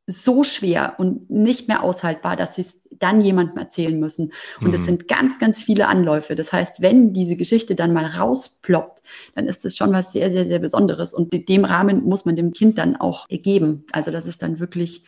[0.08, 4.34] so schwer und nicht mehr aushaltbar, dass sie es dann jemandem erzählen müssen.
[4.60, 4.86] Und es mhm.
[4.86, 6.36] sind ganz, ganz viele Anläufe.
[6.36, 9.04] Das heißt, wenn diese Geschichte dann mal rausploppt,
[9.36, 11.14] dann ist es schon was sehr, sehr, sehr Besonderes.
[11.14, 13.86] Und dem Rahmen muss man dem Kind dann auch geben.
[13.92, 15.06] Also das ist dann wirklich,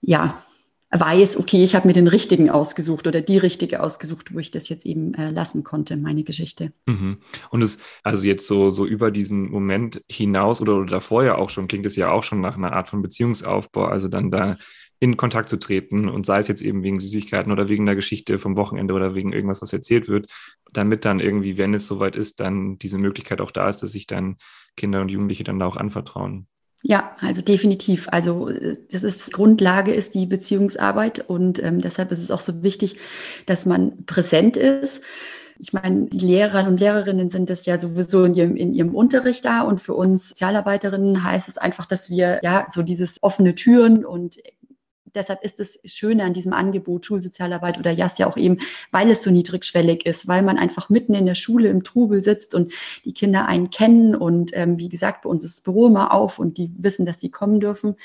[0.00, 0.42] ja,
[0.90, 4.68] weiß, okay, ich habe mir den richtigen ausgesucht oder die richtige ausgesucht, wo ich das
[4.68, 6.72] jetzt eben äh, lassen konnte, meine Geschichte.
[6.86, 7.18] Mhm.
[7.50, 11.50] Und es, also jetzt so, so über diesen Moment hinaus oder, oder davor ja auch
[11.50, 14.56] schon, klingt es ja auch schon nach einer Art von Beziehungsaufbau, also dann da
[14.98, 18.38] in Kontakt zu treten und sei es jetzt eben wegen Süßigkeiten oder wegen der Geschichte
[18.38, 20.30] vom Wochenende oder wegen irgendwas, was erzählt wird,
[20.72, 24.06] damit dann irgendwie, wenn es soweit ist, dann diese Möglichkeit auch da ist, dass sich
[24.06, 24.36] dann
[24.76, 26.48] Kinder und Jugendliche dann da auch anvertrauen.
[26.82, 28.08] Ja, also definitiv.
[28.10, 28.50] Also
[28.90, 32.96] das ist Grundlage ist die Beziehungsarbeit und ähm, deshalb ist es auch so wichtig,
[33.44, 35.02] dass man präsent ist.
[35.58, 39.44] Ich meine, die Lehrer und Lehrerinnen sind das ja sowieso in ihrem, in ihrem Unterricht
[39.44, 44.06] da und für uns Sozialarbeiterinnen heißt es einfach, dass wir ja so dieses offene Türen
[44.06, 44.38] und
[45.14, 48.58] deshalb ist das Schöne an diesem Angebot Schulsozialarbeit oder JAS ja auch eben,
[48.90, 52.54] weil es so niedrigschwellig ist, weil man einfach mitten in der Schule im Trubel sitzt
[52.54, 52.72] und
[53.04, 56.38] die Kinder einen kennen und ähm, wie gesagt, bei uns ist das Büro immer auf
[56.38, 57.96] und die wissen, dass sie kommen dürfen,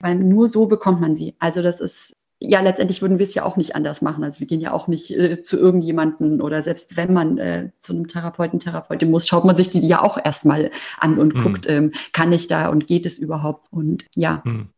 [0.00, 1.34] weil nur so bekommt man sie.
[1.38, 4.22] Also das ist ja, letztendlich würden wir es ja auch nicht anders machen.
[4.22, 7.92] Also wir gehen ja auch nicht äh, zu irgendjemanden oder selbst wenn man äh, zu
[7.92, 11.42] einem Therapeuten, Therapeutin muss, schaut man sich die ja auch erstmal an und mhm.
[11.42, 13.66] guckt, ähm, kann ich da und geht es überhaupt?
[13.72, 14.68] Und ja, mhm.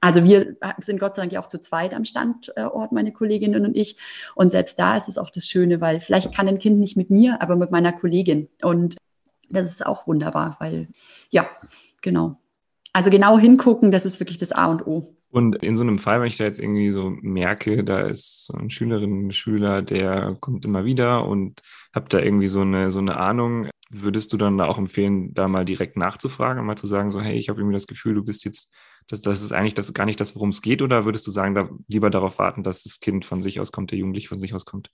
[0.00, 3.76] Also wir sind Gott sei Dank ja auch zu zweit am Standort, meine Kolleginnen und
[3.76, 3.96] ich.
[4.34, 7.10] Und selbst da ist es auch das Schöne, weil vielleicht kann ein Kind nicht mit
[7.10, 8.48] mir, aber mit meiner Kollegin.
[8.62, 8.96] Und
[9.48, 10.88] das ist auch wunderbar, weil
[11.30, 11.48] ja,
[12.02, 12.38] genau.
[12.92, 15.16] Also genau hingucken, das ist wirklich das A und O.
[15.30, 18.54] Und in so einem Fall, wenn ich da jetzt irgendwie so merke, da ist so
[18.54, 21.60] ein Schülerin, ein Schüler, der kommt immer wieder und
[21.92, 25.48] habt da irgendwie so eine, so eine Ahnung, würdest du dann da auch empfehlen, da
[25.48, 28.24] mal direkt nachzufragen und mal zu sagen, so, hey, ich habe irgendwie das Gefühl, du
[28.24, 28.72] bist jetzt
[29.08, 31.54] das, das ist eigentlich das, gar nicht das, worum es geht, oder würdest du sagen,
[31.54, 34.54] da lieber darauf warten, dass das Kind von sich aus kommt, der Jugendliche von sich
[34.54, 34.90] aus kommt?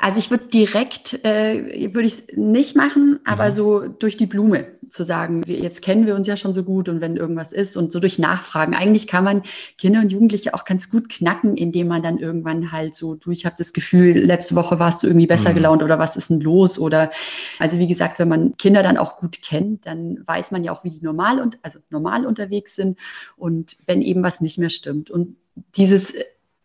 [0.00, 3.54] Also ich würde direkt, äh, würde ich es nicht machen, aber mhm.
[3.54, 6.88] so durch die Blume zu sagen, wir, jetzt kennen wir uns ja schon so gut
[6.88, 8.74] und wenn irgendwas ist und so durch Nachfragen.
[8.74, 9.42] Eigentlich kann man
[9.78, 13.46] Kinder und Jugendliche auch ganz gut knacken, indem man dann irgendwann halt so, du, ich
[13.46, 15.54] habe das Gefühl, letzte Woche warst du irgendwie besser mhm.
[15.54, 16.78] gelaunt oder was ist denn los?
[16.78, 17.10] Oder
[17.58, 20.82] also wie gesagt, wenn man Kinder dann auch gut kennt, dann weiß man ja auch,
[20.82, 22.98] wie die normal und also normal unterwegs sind
[23.36, 25.10] und wenn eben was nicht mehr stimmt.
[25.10, 25.36] Und
[25.76, 26.14] dieses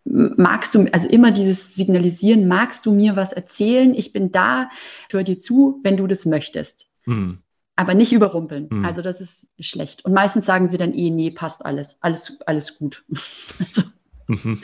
[0.05, 3.93] magst du, also immer dieses Signalisieren, magst du mir was erzählen?
[3.95, 4.69] Ich bin da,
[5.09, 6.87] hör dir zu, wenn du das möchtest.
[7.05, 7.39] Mhm.
[7.75, 8.67] Aber nicht überrumpeln.
[8.69, 8.85] Mhm.
[8.85, 10.05] Also das ist schlecht.
[10.05, 13.03] Und meistens sagen sie dann eh, nee, passt alles, alles, alles gut.
[13.59, 13.81] also.
[14.27, 14.61] mhm.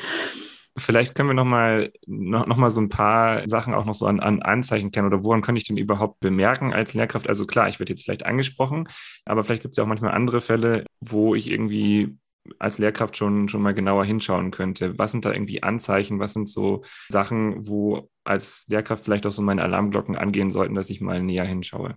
[0.77, 4.05] Vielleicht können wir noch mal, noch, noch mal so ein paar Sachen auch noch so
[4.05, 7.27] an, an Anzeichen kennen oder woran kann ich denn überhaupt bemerken als Lehrkraft?
[7.27, 8.87] Also klar, ich werde jetzt vielleicht angesprochen,
[9.25, 12.17] aber vielleicht gibt es ja auch manchmal andere Fälle, wo ich irgendwie
[12.59, 14.97] als Lehrkraft schon, schon mal genauer hinschauen könnte?
[14.97, 16.19] Was sind da irgendwie Anzeichen?
[16.19, 20.89] Was sind so Sachen, wo als Lehrkraft vielleicht auch so meine Alarmglocken angehen sollten, dass
[20.89, 21.95] ich mal näher hinschaue?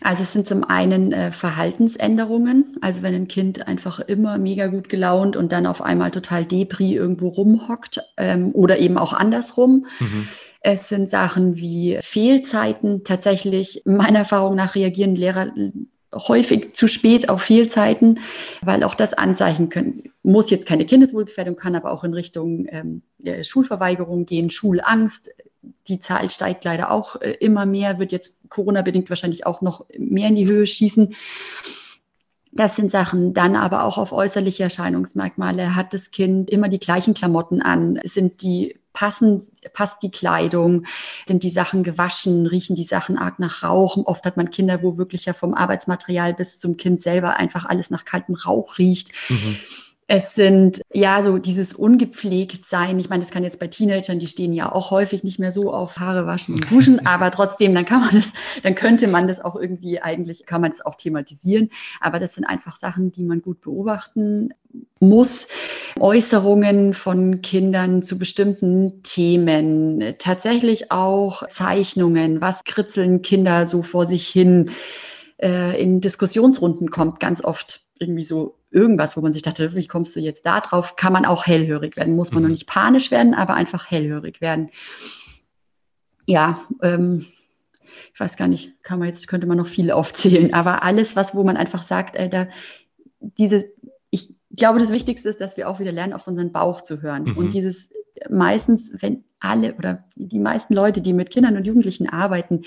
[0.00, 2.78] Also es sind zum einen äh, Verhaltensänderungen.
[2.80, 6.94] Also wenn ein Kind einfach immer mega gut gelaunt und dann auf einmal total Depri
[6.94, 9.86] irgendwo rumhockt ähm, oder eben auch andersrum.
[9.98, 10.28] Mhm.
[10.62, 13.02] Es sind Sachen wie Fehlzeiten.
[13.04, 15.50] Tatsächlich, meiner Erfahrung nach reagieren Lehrer
[16.12, 18.20] häufig zu spät auf Fehlzeiten,
[18.62, 23.02] weil auch das Anzeichen können, muss jetzt keine Kindeswohlgefährdung, kann aber auch in Richtung ähm,
[23.42, 25.30] Schulverweigerung gehen, Schulangst.
[25.88, 30.28] Die Zahl steigt leider auch äh, immer mehr, wird jetzt Corona-bedingt wahrscheinlich auch noch mehr
[30.28, 31.14] in die Höhe schießen.
[32.52, 33.32] Das sind Sachen.
[33.32, 35.76] Dann aber auch auf äußerliche Erscheinungsmerkmale.
[35.76, 38.00] Hat das Kind immer die gleichen Klamotten an?
[38.04, 40.86] Sind die passen, passt die Kleidung,
[41.26, 43.96] sind die Sachen gewaschen, riechen die Sachen arg nach Rauch.
[44.04, 47.90] Oft hat man Kinder, wo wirklich ja vom Arbeitsmaterial bis zum Kind selber einfach alles
[47.90, 49.12] nach kaltem Rauch riecht.
[49.28, 49.56] Mhm.
[50.12, 52.98] Es sind ja so dieses ungepflegt sein.
[52.98, 55.72] Ich meine, das kann jetzt bei Teenagern, die stehen ja auch häufig nicht mehr so
[55.72, 58.32] auf Haare waschen und duschen, aber trotzdem, dann kann man das,
[58.64, 61.70] dann könnte man das auch irgendwie eigentlich, kann man das auch thematisieren.
[62.00, 64.52] Aber das sind einfach Sachen, die man gut beobachten
[64.98, 65.46] muss.
[66.00, 74.26] Äußerungen von Kindern zu bestimmten Themen, tatsächlich auch Zeichnungen, was kritzeln Kinder so vor sich
[74.26, 74.72] hin.
[75.40, 80.16] Äh, in Diskussionsrunden kommt ganz oft irgendwie so irgendwas, wo man sich dachte, wie kommst
[80.16, 80.96] du jetzt da drauf?
[80.96, 82.16] Kann man auch hellhörig werden.
[82.16, 82.48] Muss man mhm.
[82.48, 84.70] noch nicht panisch werden, aber einfach hellhörig werden.
[86.26, 87.26] Ja, ähm,
[88.12, 91.34] ich weiß gar nicht, kann man jetzt, könnte man noch viel aufzählen, aber alles, was,
[91.34, 92.48] wo man einfach sagt, äh, da,
[93.20, 93.66] diese,
[94.10, 97.24] ich glaube, das Wichtigste ist, dass wir auch wieder lernen, auf unseren Bauch zu hören.
[97.24, 97.36] Mhm.
[97.36, 97.90] Und dieses
[98.28, 102.62] meistens, wenn alle oder die meisten Leute, die mit Kindern und Jugendlichen arbeiten,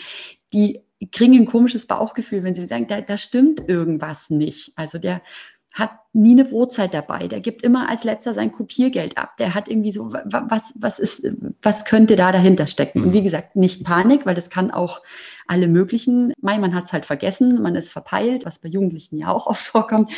[0.53, 4.73] die kriegen ein komisches Bauchgefühl, wenn sie sagen, da, da stimmt irgendwas nicht.
[4.75, 5.21] Also der
[5.73, 7.27] hat nie eine Brotzeit dabei.
[7.27, 9.37] Der gibt immer als letzter sein Kopiergeld ab.
[9.37, 11.27] Der hat irgendwie so, was, was ist,
[11.63, 13.01] was könnte da dahinter stecken?
[13.01, 13.23] Und wie mhm.
[13.23, 15.01] gesagt, nicht Panik, weil das kann auch
[15.47, 19.47] alle möglichen, man hat es halt vergessen, man ist verpeilt, was bei Jugendlichen ja auch
[19.47, 20.11] oft vorkommt.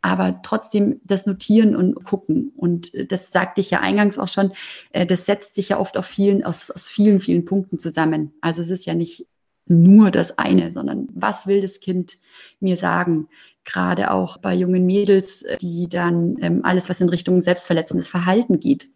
[0.00, 2.52] Aber trotzdem das Notieren und gucken.
[2.56, 4.52] Und das sagte ich ja eingangs auch schon,
[4.92, 8.32] äh, das setzt sich ja oft auf vielen, aus, aus vielen, vielen Punkten zusammen.
[8.40, 9.26] Also es ist ja nicht
[9.66, 12.18] nur das eine, sondern was will das Kind
[12.60, 13.28] mir sagen?
[13.64, 18.88] Gerade auch bei jungen Mädels, die dann ähm, alles, was in Richtung selbstverletzendes Verhalten geht.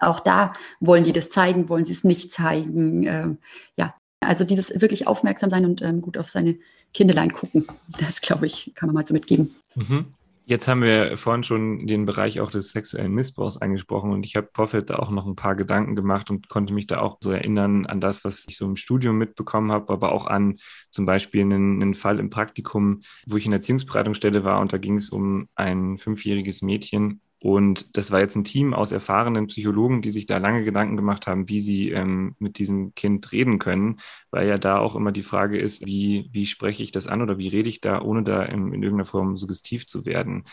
[0.00, 3.06] Auch da wollen die das zeigen, wollen sie es nicht zeigen.
[3.06, 3.38] Ähm,
[3.76, 6.58] ja, also dieses wirklich aufmerksam sein und ähm, gut auf seine
[6.92, 7.66] Kinderlein gucken,
[7.98, 9.54] das glaube ich, kann man mal so mitgeben.
[9.74, 10.06] Mhm.
[10.50, 14.48] Jetzt haben wir vorhin schon den Bereich auch des sexuellen Missbrauchs angesprochen und ich habe
[14.52, 17.86] Vorfeld da auch noch ein paar Gedanken gemacht und konnte mich da auch so erinnern
[17.86, 20.58] an das, was ich so im Studium mitbekommen habe, aber auch an
[20.90, 24.96] zum Beispiel einen, einen Fall im Praktikum, wo ich in Erziehungsberatungsstelle war und da ging
[24.96, 30.10] es um ein fünfjähriges Mädchen, und das war jetzt ein Team aus erfahrenen Psychologen, die
[30.10, 34.00] sich da lange Gedanken gemacht haben, wie sie ähm, mit diesem Kind reden können,
[34.30, 37.38] weil ja da auch immer die Frage ist, wie, wie spreche ich das an oder
[37.38, 40.44] wie rede ich da, ohne da in, in irgendeiner Form suggestiv zu werden.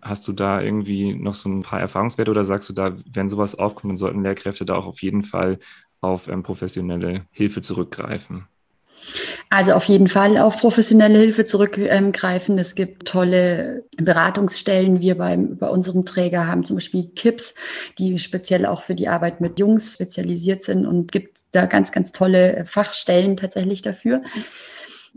[0.00, 3.56] Hast du da irgendwie noch so ein paar Erfahrungswerte oder sagst du da, wenn sowas
[3.56, 5.58] aufkommt, dann sollten Lehrkräfte da auch auf jeden Fall
[6.00, 8.46] auf ähm, professionelle Hilfe zurückgreifen?
[9.50, 12.58] Also auf jeden Fall auf professionelle Hilfe zurückgreifen.
[12.58, 15.00] Es gibt tolle Beratungsstellen.
[15.00, 17.54] Wir beim, bei unserem Träger haben zum Beispiel KIPS,
[17.98, 22.12] die speziell auch für die Arbeit mit Jungs spezialisiert sind und gibt da ganz, ganz
[22.12, 24.22] tolle Fachstellen tatsächlich dafür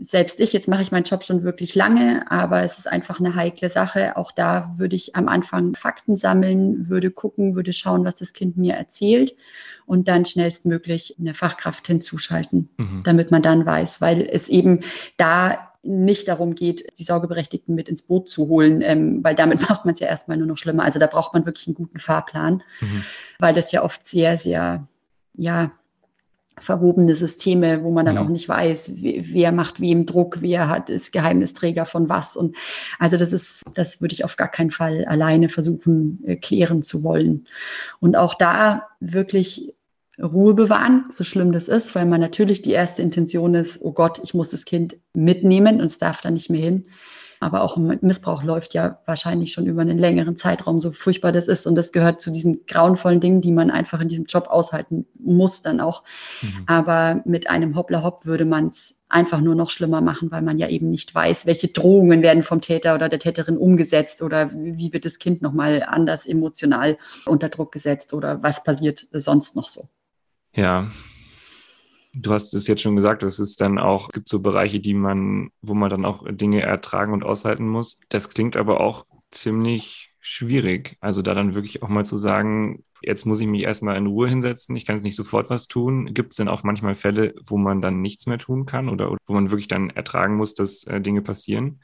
[0.00, 3.34] selbst ich, jetzt mache ich meinen Job schon wirklich lange, aber es ist einfach eine
[3.34, 4.16] heikle Sache.
[4.16, 8.56] Auch da würde ich am Anfang Fakten sammeln, würde gucken, würde schauen, was das Kind
[8.56, 9.36] mir erzählt
[9.84, 13.02] und dann schnellstmöglich eine Fachkraft hinzuschalten, mhm.
[13.04, 14.84] damit man dann weiß, weil es eben
[15.18, 19.84] da nicht darum geht, die Sorgeberechtigten mit ins Boot zu holen, ähm, weil damit macht
[19.84, 20.84] man es ja erstmal nur noch schlimmer.
[20.84, 23.04] Also da braucht man wirklich einen guten Fahrplan, mhm.
[23.38, 24.86] weil das ja oft sehr, sehr,
[25.34, 25.72] ja,
[26.60, 28.22] verwobene Systeme, wo man dann ja.
[28.22, 32.36] auch nicht weiß, wer macht wem Druck, wer hat ist Geheimnisträger von was.
[32.36, 32.56] Und
[32.98, 37.02] also das ist, das würde ich auf gar keinen Fall alleine versuchen äh, klären zu
[37.02, 37.46] wollen.
[37.98, 39.74] Und auch da wirklich
[40.22, 44.20] Ruhe bewahren, so schlimm das ist, weil man natürlich die erste Intention ist, oh Gott,
[44.22, 46.86] ich muss das Kind mitnehmen und es darf da nicht mehr hin.
[47.40, 51.66] Aber auch Missbrauch läuft ja wahrscheinlich schon über einen längeren Zeitraum, so furchtbar das ist.
[51.66, 55.62] Und das gehört zu diesen grauenvollen Dingen, die man einfach in diesem Job aushalten muss
[55.62, 56.04] dann auch.
[56.42, 56.64] Mhm.
[56.66, 60.68] Aber mit einem Hoppla-Hopp würde man es einfach nur noch schlimmer machen, weil man ja
[60.68, 65.06] eben nicht weiß, welche Drohungen werden vom Täter oder der Täterin umgesetzt oder wie wird
[65.06, 69.88] das Kind nochmal anders emotional unter Druck gesetzt oder was passiert sonst noch so.
[70.54, 70.88] Ja,
[72.12, 75.74] Du hast es jetzt schon gesagt, es dann auch gibt so Bereiche, die man, wo
[75.74, 78.00] man dann auch Dinge ertragen und aushalten muss.
[78.08, 80.96] Das klingt aber auch ziemlich schwierig.
[81.00, 84.28] Also da dann wirklich auch mal zu sagen, jetzt muss ich mich erstmal in Ruhe
[84.28, 86.12] hinsetzen, ich kann jetzt nicht sofort was tun.
[86.12, 89.32] Gibt es denn auch manchmal Fälle, wo man dann nichts mehr tun kann oder, wo
[89.32, 91.80] man wirklich dann ertragen muss, dass äh, Dinge passieren?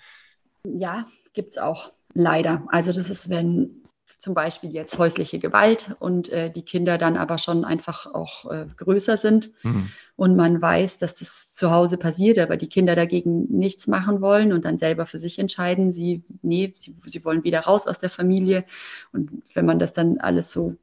[0.64, 1.92] Ja, gibt es auch.
[2.12, 2.66] Leider.
[2.68, 3.82] Also das ist, wenn
[4.18, 8.66] zum Beispiel jetzt häusliche Gewalt und äh, die Kinder dann aber schon einfach auch äh,
[8.76, 9.88] größer sind mhm.
[10.16, 14.52] und man weiß, dass das zu Hause passiert, aber die Kinder dagegen nichts machen wollen
[14.52, 18.10] und dann selber für sich entscheiden, sie, nee, sie, sie wollen wieder raus aus der
[18.10, 18.64] Familie.
[19.12, 20.76] Und wenn man das dann alles so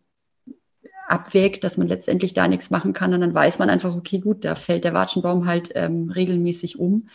[1.07, 4.45] abwägt, dass man letztendlich da nichts machen kann und dann weiß man einfach, okay, gut,
[4.45, 7.07] da fällt der Watschenbaum halt ähm, regelmäßig um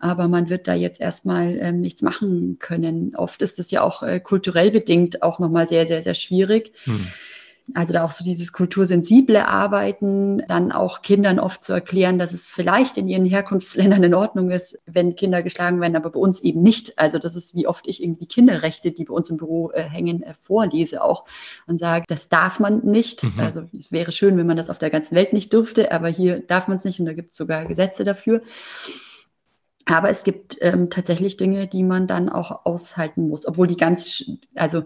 [0.00, 3.14] aber man wird da jetzt erstmal ähm, nichts machen können.
[3.14, 6.72] Oft ist es ja auch äh, kulturell bedingt auch nochmal sehr, sehr, sehr schwierig.
[6.84, 7.06] Hm.
[7.74, 12.50] Also da auch so dieses kultursensible Arbeiten, dann auch Kindern oft zu erklären, dass es
[12.50, 16.62] vielleicht in ihren Herkunftsländern in Ordnung ist, wenn Kinder geschlagen werden, aber bei uns eben
[16.62, 16.98] nicht.
[16.98, 20.22] Also das ist, wie oft ich irgendwie Kinderrechte, die bei uns im Büro äh, hängen,
[20.22, 21.26] äh, vorlese auch
[21.66, 23.22] und sage, das darf man nicht.
[23.22, 23.38] Mhm.
[23.38, 26.40] Also es wäre schön, wenn man das auf der ganzen Welt nicht dürfte, aber hier
[26.40, 28.42] darf man es nicht und da gibt es sogar Gesetze dafür.
[29.90, 34.24] Aber es gibt ähm, tatsächlich Dinge, die man dann auch aushalten muss, obwohl die ganz,
[34.54, 34.84] also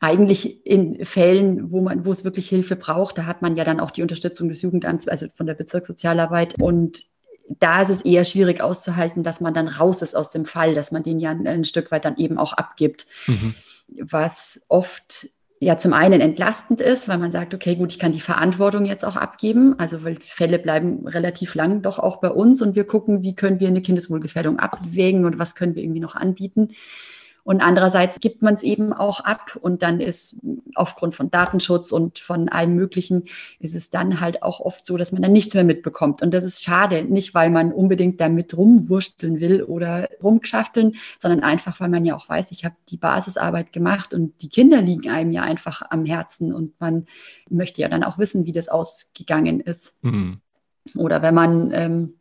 [0.00, 3.80] eigentlich in Fällen, wo man, wo es wirklich Hilfe braucht, da hat man ja dann
[3.80, 6.60] auch die Unterstützung des Jugendamts, also von der Bezirkssozialarbeit.
[6.60, 7.04] Und
[7.48, 10.92] da ist es eher schwierig auszuhalten, dass man dann raus ist aus dem Fall, dass
[10.92, 13.06] man den ja ein, Stück weit dann eben auch abgibt.
[13.26, 13.54] Mhm.
[13.88, 15.28] Was oft
[15.62, 19.04] ja zum einen entlastend ist, weil man sagt, okay, gut, ich kann die Verantwortung jetzt
[19.04, 19.78] auch abgeben.
[19.78, 23.60] Also weil Fälle bleiben relativ lang doch auch bei uns und wir gucken, wie können
[23.60, 26.70] wir eine Kindeswohlgefährdung abwägen und was können wir irgendwie noch anbieten.
[27.44, 30.36] Und andererseits gibt man es eben auch ab und dann ist
[30.74, 33.24] aufgrund von Datenschutz und von allem Möglichen
[33.58, 36.22] ist es dann halt auch oft so, dass man dann nichts mehr mitbekommt.
[36.22, 41.80] Und das ist schade, nicht weil man unbedingt damit rumwursteln will oder rumgeschafteln, sondern einfach,
[41.80, 45.32] weil man ja auch weiß, ich habe die Basisarbeit gemacht und die Kinder liegen einem
[45.32, 47.06] ja einfach am Herzen und man
[47.50, 49.96] möchte ja dann auch wissen, wie das ausgegangen ist.
[50.02, 50.40] Mhm.
[50.96, 52.14] Oder wenn man ähm,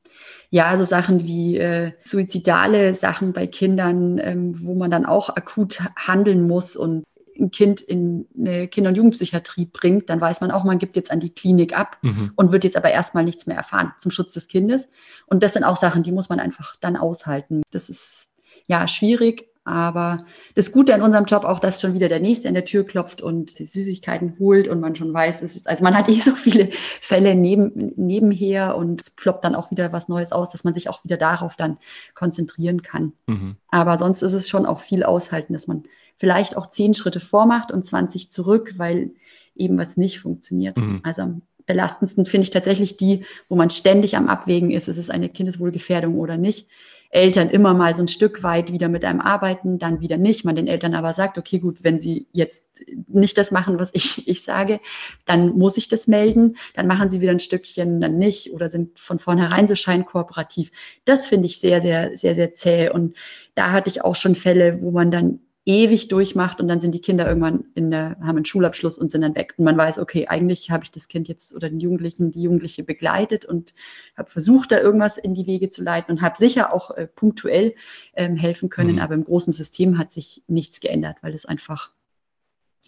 [0.51, 5.81] ja, also Sachen wie äh, suizidale Sachen bei Kindern, ähm, wo man dann auch akut
[5.95, 7.03] handeln muss und
[7.39, 11.09] ein Kind in eine Kinder- und Jugendpsychiatrie bringt, dann weiß man auch, man gibt jetzt
[11.09, 12.33] an die Klinik ab mhm.
[12.35, 14.89] und wird jetzt aber erstmal nichts mehr erfahren zum Schutz des Kindes.
[15.25, 17.63] Und das sind auch Sachen, die muss man einfach dann aushalten.
[17.71, 18.27] Das ist
[18.67, 22.55] ja schwierig, aber das Gute an unserem Job auch, dass schon wieder der Nächste an
[22.55, 25.95] der Tür klopft und die Süßigkeiten holt und man schon weiß, es ist, also man
[25.95, 30.31] hat eh so viele Fälle neben, nebenher und es ploppt dann auch wieder was Neues
[30.31, 31.77] aus, dass man sich auch wieder darauf dann
[32.15, 33.13] konzentrieren kann.
[33.27, 33.55] Mhm.
[33.69, 35.83] Aber sonst ist es schon auch viel aushalten, dass man
[36.17, 39.11] vielleicht auch zehn Schritte vormacht und 20 zurück, weil
[39.55, 40.77] eben was nicht funktioniert.
[40.77, 41.01] Mhm.
[41.03, 45.11] Also am belastendsten finde ich tatsächlich die, wo man ständig am Abwägen ist, ist es
[45.11, 46.67] eine Kindeswohlgefährdung oder nicht
[47.11, 50.45] Eltern immer mal so ein Stück weit wieder mit einem arbeiten, dann wieder nicht.
[50.45, 54.27] Man den Eltern aber sagt, okay, gut, wenn sie jetzt nicht das machen, was ich,
[54.27, 54.79] ich sage,
[55.25, 56.57] dann muss ich das melden.
[56.73, 60.71] Dann machen sie wieder ein Stückchen, dann nicht oder sind von vornherein so scheinkooperativ.
[61.03, 62.89] Das finde ich sehr, sehr, sehr, sehr zäh.
[62.89, 63.15] Und
[63.55, 67.01] da hatte ich auch schon Fälle, wo man dann ewig durchmacht und dann sind die
[67.01, 69.53] Kinder irgendwann in der, haben einen Schulabschluss und sind dann weg.
[69.57, 72.83] Und man weiß, okay, eigentlich habe ich das Kind jetzt oder den Jugendlichen, die Jugendliche
[72.83, 73.73] begleitet und
[74.17, 77.75] habe versucht, da irgendwas in die Wege zu leiten und habe sicher auch äh, punktuell
[78.15, 79.01] ähm, helfen können, mhm.
[79.01, 81.91] aber im großen System hat sich nichts geändert, weil es einfach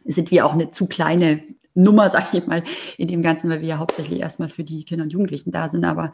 [0.03, 1.43] sind wir auch eine zu kleine
[1.75, 2.63] Nummer, sage ich mal,
[2.97, 5.85] in dem Ganzen, weil wir ja hauptsächlich erstmal für die Kinder und Jugendlichen da sind.
[5.85, 6.13] Aber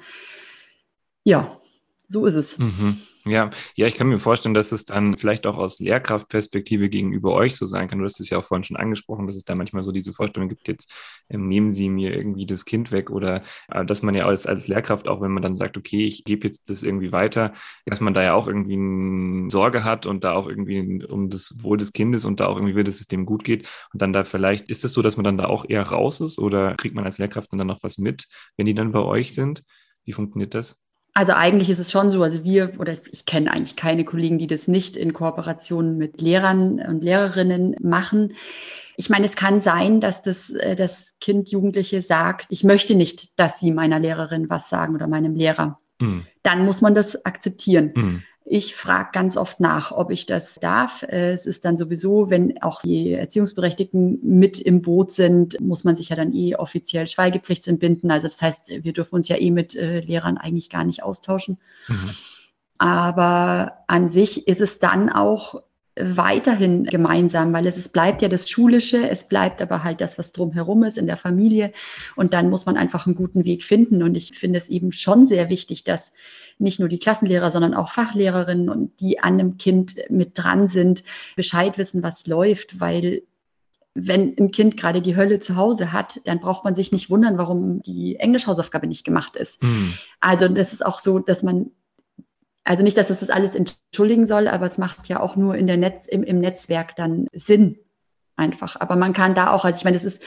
[1.24, 1.58] ja,
[2.10, 2.58] so ist es.
[2.58, 2.98] Mhm.
[3.30, 7.58] Ja, ja, ich kann mir vorstellen, dass es dann vielleicht auch aus Lehrkraftperspektive gegenüber euch
[7.58, 8.00] so sein kann.
[8.00, 10.50] Du hast es ja auch vorhin schon angesprochen, dass es da manchmal so diese Vorstellung
[10.50, 10.92] gibt, jetzt
[11.30, 14.68] ähm, nehmen Sie mir irgendwie das Kind weg oder äh, dass man ja als, als
[14.68, 17.54] Lehrkraft auch, wenn man dann sagt, okay, ich gebe jetzt das irgendwie weiter,
[17.86, 21.54] dass man da ja auch irgendwie eine Sorge hat und da auch irgendwie um das
[21.62, 24.14] Wohl des Kindes und da auch irgendwie will, dass es dem gut geht und dann
[24.14, 26.96] da vielleicht, ist es so, dass man dann da auch eher raus ist oder kriegt
[26.96, 28.28] man als Lehrkraft dann noch was mit,
[28.58, 29.64] wenn die dann bei euch sind?
[30.06, 30.78] Wie funktioniert das?
[31.14, 34.48] Also eigentlich ist es schon so, also wir oder ich kenne eigentlich keine Kollegen, die
[34.48, 38.36] das nicht in Kooperation mit Lehrern und Lehrerinnen machen.
[38.96, 43.38] Ich meine, es kann sein, dass das, äh, das Kind, Jugendliche sagt, ich möchte nicht,
[43.40, 45.80] dass sie meiner Lehrerin was sagen oder meinem Lehrer.
[46.00, 46.26] Mhm.
[46.44, 47.92] Dann muss man das akzeptieren.
[47.96, 48.24] Mhm.
[48.52, 51.04] Ich frage ganz oft nach, ob ich das darf.
[51.04, 56.10] Es ist dann sowieso, wenn auch die Erziehungsberechtigten mit im Boot sind, muss man sich
[56.10, 58.10] ja dann eh offiziell Schweigepflicht entbinden.
[58.10, 61.60] Also das heißt, wir dürfen uns ja eh mit äh, Lehrern eigentlich gar nicht austauschen.
[61.88, 62.10] Mhm.
[62.80, 65.62] Aber an sich ist es dann auch
[66.00, 70.32] weiterhin gemeinsam, weil es, es bleibt ja das Schulische, es bleibt aber halt das, was
[70.32, 71.72] drumherum ist in der Familie.
[72.16, 74.02] Und dann muss man einfach einen guten Weg finden.
[74.04, 76.14] Und ich finde es eben schon sehr wichtig, dass
[76.58, 81.04] nicht nur die Klassenlehrer, sondern auch Fachlehrerinnen und die an einem Kind mit dran sind,
[81.36, 83.24] Bescheid wissen, was läuft, weil
[83.96, 87.38] wenn ein Kind gerade die Hölle zu Hause hat, dann braucht man sich nicht wundern,
[87.38, 89.62] warum die Englischhausaufgabe nicht gemacht ist.
[89.64, 89.94] Mhm.
[90.20, 91.72] Also das ist auch so, dass man
[92.64, 95.68] also nicht, dass es das alles entschuldigen soll, aber es macht ja auch nur in
[95.68, 97.80] der Netz, im, im Netzwerk dann Sinn
[98.36, 98.76] einfach.
[98.80, 100.22] Aber man kann da auch, also ich meine, das ist,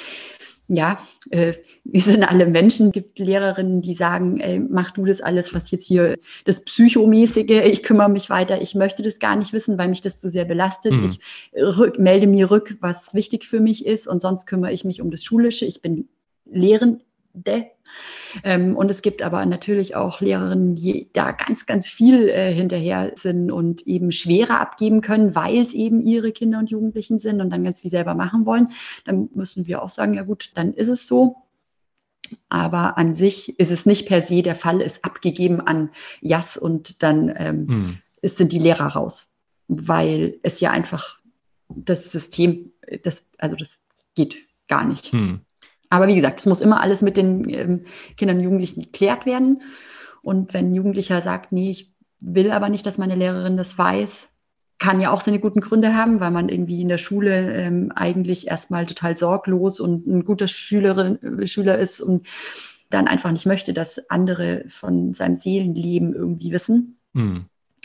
[0.69, 0.99] ja,
[1.31, 1.55] äh,
[1.85, 5.71] wir sind alle Menschen, es gibt Lehrerinnen, die sagen, ey, mach du das alles, was
[5.71, 9.89] jetzt hier das Psychomäßige, ich kümmere mich weiter, ich möchte das gar nicht wissen, weil
[9.89, 10.93] mich das zu sehr belastet.
[10.93, 11.05] Mhm.
[11.05, 11.21] Ich
[11.61, 15.11] rück, melde mir rück, was wichtig für mich ist und sonst kümmere ich mich um
[15.11, 15.65] das Schulische.
[15.65, 16.09] Ich bin
[16.45, 17.03] Lehren,
[18.45, 23.13] Ähm, und es gibt aber natürlich auch Lehrerinnen, die da ganz, ganz viel äh, hinterher
[23.17, 27.51] sind und eben schwerer abgeben können, weil es eben ihre Kinder und Jugendlichen sind und
[27.51, 28.69] dann ganz viel selber machen wollen.
[29.05, 31.37] Dann müssen wir auch sagen, ja gut, dann ist es so.
[32.49, 37.03] Aber an sich ist es nicht per se der Fall, ist abgegeben an JAS und
[37.03, 37.99] dann ähm, hm.
[38.23, 39.27] ist, sind die Lehrer raus,
[39.69, 41.19] weil es ja einfach
[41.69, 42.73] das System,
[43.03, 43.83] das, also das
[44.15, 44.37] geht
[44.69, 45.13] gar nicht.
[45.13, 45.41] Hm.
[45.93, 47.85] Aber wie gesagt, es muss immer alles mit den ähm,
[48.17, 49.61] Kindern und Jugendlichen geklärt werden.
[50.23, 54.31] Und wenn ein Jugendlicher sagt, nee, ich will aber nicht, dass meine Lehrerin das weiß,
[54.79, 58.49] kann ja auch seine guten Gründe haben, weil man irgendwie in der Schule ähm, eigentlich
[58.49, 62.27] erstmal total sorglos und ein guter Schülerin, äh, Schüler ist und
[62.89, 66.97] dann einfach nicht möchte, dass andere von seinem Seelenleben irgendwie wissen.
[67.13, 67.45] Mhm.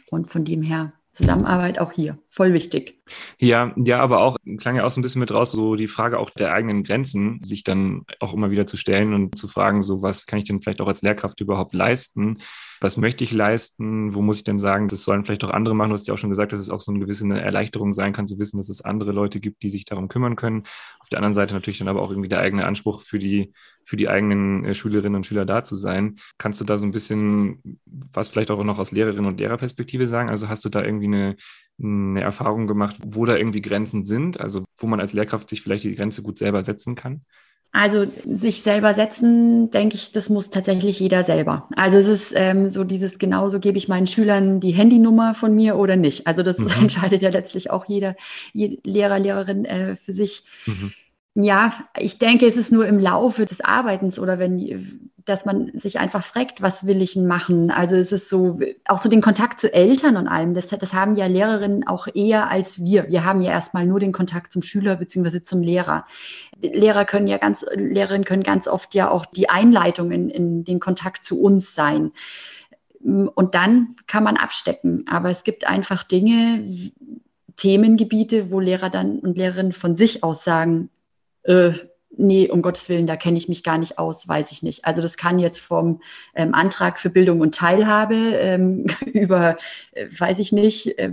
[0.10, 3.01] Und von dem her Zusammenarbeit auch hier, voll wichtig.
[3.39, 6.19] Ja, ja, aber auch klang ja auch so ein bisschen mit raus, so die Frage
[6.19, 10.03] auch der eigenen Grenzen, sich dann auch immer wieder zu stellen und zu fragen, so
[10.03, 12.38] was kann ich denn vielleicht auch als Lehrkraft überhaupt leisten?
[12.79, 15.89] was möchte ich leisten, wo muss ich denn sagen, das sollen vielleicht auch andere machen.
[15.89, 18.27] Du hast ja auch schon gesagt, dass es auch so eine gewisse Erleichterung sein kann,
[18.27, 20.63] zu wissen, dass es andere Leute gibt, die sich darum kümmern können.
[20.99, 23.97] Auf der anderen Seite natürlich dann aber auch irgendwie der eigene Anspruch für die, für
[23.97, 26.17] die eigenen äh, Schülerinnen und Schüler da zu sein.
[26.38, 30.29] Kannst du da so ein bisschen was vielleicht auch noch aus Lehrerinnen und Lehrerperspektive sagen?
[30.29, 31.35] Also hast du da irgendwie eine,
[31.82, 35.84] eine Erfahrung gemacht, wo da irgendwie Grenzen sind, also wo man als Lehrkraft sich vielleicht
[35.84, 37.21] die Grenze gut selber setzen kann?
[37.71, 41.69] Also sich selber setzen, denke ich, das muss tatsächlich jeder selber.
[41.75, 45.75] Also es ist ähm, so dieses genauso gebe ich meinen Schülern die Handynummer von mir
[45.75, 46.25] oder nicht.
[46.25, 46.69] Also das mhm.
[46.82, 48.15] entscheidet ja letztlich auch jeder,
[48.53, 50.43] jeder Lehrer, Lehrerin äh, für sich.
[50.65, 50.93] Mhm.
[51.39, 55.99] Ja, ich denke, es ist nur im Laufe des Arbeitens oder wenn, dass man sich
[55.99, 57.69] einfach fragt, was will ich denn machen?
[57.69, 61.15] Also es ist so, auch so den Kontakt zu Eltern und allem, das, das haben
[61.15, 63.09] ja Lehrerinnen auch eher als wir.
[63.09, 66.07] Wir haben ja erstmal nur den Kontakt zum Schüler beziehungsweise zum Lehrer.
[66.59, 70.79] Lehrer können ja ganz, Lehrerinnen können ganz oft ja auch die Einleitung in, in den
[70.79, 72.13] Kontakt zu uns sein.
[73.03, 75.05] Und dann kann man abstecken.
[75.07, 76.91] Aber es gibt einfach Dinge,
[77.57, 80.89] Themengebiete, wo Lehrer dann und Lehrerinnen von sich aus sagen,
[81.48, 81.74] äh,
[82.18, 84.86] nee, um Gottes Willen, da kenne ich mich gar nicht aus, weiß ich nicht.
[84.86, 86.02] Also das kann jetzt vom
[86.36, 89.58] ähm, Antrag für Bildung und Teilhabe ähm, über,
[89.91, 91.12] äh, weiß ich nicht, äh,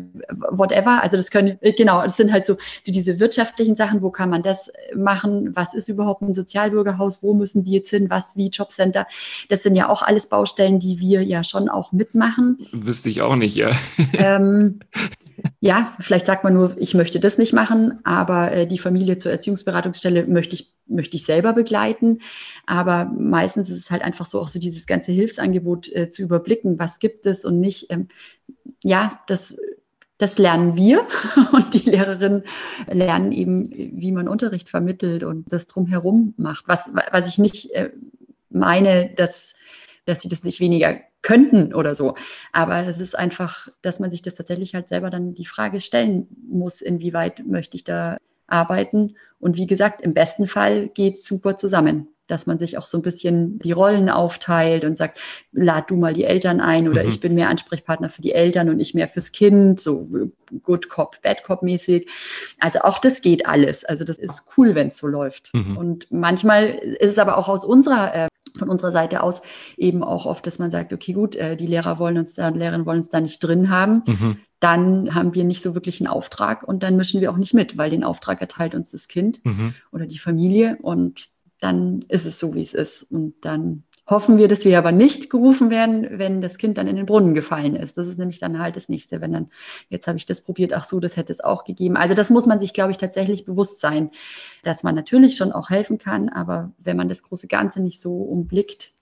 [0.51, 1.03] whatever.
[1.03, 2.55] Also das können, äh, genau, das sind halt so,
[2.85, 7.35] so diese wirtschaftlichen Sachen, wo kann man das machen, was ist überhaupt ein Sozialbürgerhaus, wo
[7.35, 9.07] müssen die jetzt hin, was wie Jobcenter.
[9.49, 12.66] Das sind ja auch alles Baustellen, die wir ja schon auch mitmachen.
[12.72, 13.72] Wüsste ich auch nicht, ja.
[14.14, 14.80] Ähm,
[15.61, 19.32] ja, vielleicht sagt man nur, ich möchte das nicht machen, aber äh, die Familie zur
[19.32, 22.20] Erziehungsberatungsstelle möchte ich, möchte ich selber begleiten.
[22.66, 26.78] Aber meistens ist es halt einfach so, auch so dieses ganze Hilfsangebot äh, zu überblicken,
[26.78, 27.91] was gibt es und nicht.
[27.91, 28.09] Ähm,
[28.82, 29.59] ja, das,
[30.18, 31.07] das lernen wir
[31.53, 32.45] und die Lehrerinnen
[32.91, 36.68] lernen eben, wie man Unterricht vermittelt und das drumherum macht.
[36.68, 37.91] Was, was ich nicht äh,
[38.51, 39.55] meine, dass,
[40.05, 42.14] dass sie das nicht weniger könnten oder so.
[42.52, 46.28] Aber es ist einfach, dass man sich das tatsächlich halt selber dann die Frage stellen
[46.48, 49.16] muss, inwieweit möchte ich da arbeiten.
[49.40, 52.98] Und wie gesagt, im besten Fall geht es super zusammen, dass man sich auch so
[52.98, 55.18] ein bisschen die Rollen aufteilt und sagt,
[55.52, 57.08] lad du mal die Eltern ein oder mhm.
[57.08, 60.06] ich bin mehr Ansprechpartner für die Eltern und ich mehr fürs Kind, so
[60.62, 62.06] Good Cop, Bad Cop mäßig.
[62.60, 63.84] Also auch das geht alles.
[63.84, 65.50] Also das ist cool, wenn es so läuft.
[65.54, 65.76] Mhm.
[65.76, 69.42] Und manchmal ist es aber auch aus unserer äh, von unserer Seite aus
[69.76, 72.86] eben auch oft, dass man sagt, okay, gut, äh, die Lehrer wollen uns da, Lehrerinnen
[72.86, 74.02] wollen uns da nicht drin haben.
[74.07, 74.36] Mhm.
[74.61, 77.76] Dann haben wir nicht so wirklich einen Auftrag und dann mischen wir auch nicht mit,
[77.76, 79.74] weil den Auftrag erteilt uns das Kind mhm.
[79.92, 81.28] oder die Familie und
[81.61, 83.02] dann ist es so, wie es ist.
[83.11, 86.96] Und dann hoffen wir, dass wir aber nicht gerufen werden, wenn das Kind dann in
[86.96, 87.96] den Brunnen gefallen ist.
[87.96, 89.50] Das ist nämlich dann halt das nächste, wenn dann,
[89.88, 91.96] jetzt habe ich das probiert, ach so, das hätte es auch gegeben.
[91.96, 94.11] Also das muss man sich, glaube ich, tatsächlich bewusst sein,
[94.62, 98.16] dass man natürlich schon auch helfen kann, aber wenn man das große Ganze nicht so
[98.16, 98.92] umblickt,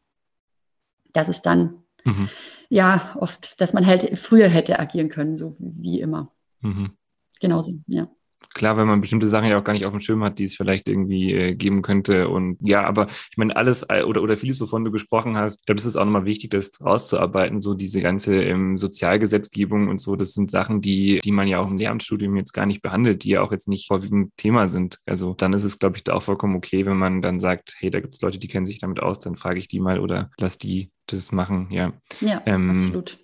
[1.12, 2.28] dass es dann mhm.
[2.68, 6.30] ja oft, dass man halt früher hätte agieren können, so wie immer.
[6.60, 6.92] Mhm.
[7.40, 8.08] Genauso, ja
[8.54, 10.54] klar, wenn man bestimmte Sachen ja auch gar nicht auf dem Schirm hat, die es
[10.54, 12.28] vielleicht irgendwie äh, geben könnte.
[12.28, 15.66] Und ja, aber ich meine, alles äh, oder, oder vieles, wovon du gesprochen hast, ich
[15.66, 20.16] glaube, es ist auch nochmal wichtig, das rauszuarbeiten, so diese ganze ähm, Sozialgesetzgebung und so,
[20.16, 23.30] das sind Sachen, die, die man ja auch im Lehramtsstudium jetzt gar nicht behandelt, die
[23.30, 24.98] ja auch jetzt nicht vorwiegend Thema sind.
[25.06, 27.90] Also dann ist es, glaube ich, da auch vollkommen okay, wenn man dann sagt, hey,
[27.90, 30.30] da gibt es Leute, die kennen sich damit aus, dann frage ich die mal oder
[30.38, 31.92] lass die das machen, ja.
[32.20, 33.18] Ja, ähm, absolut.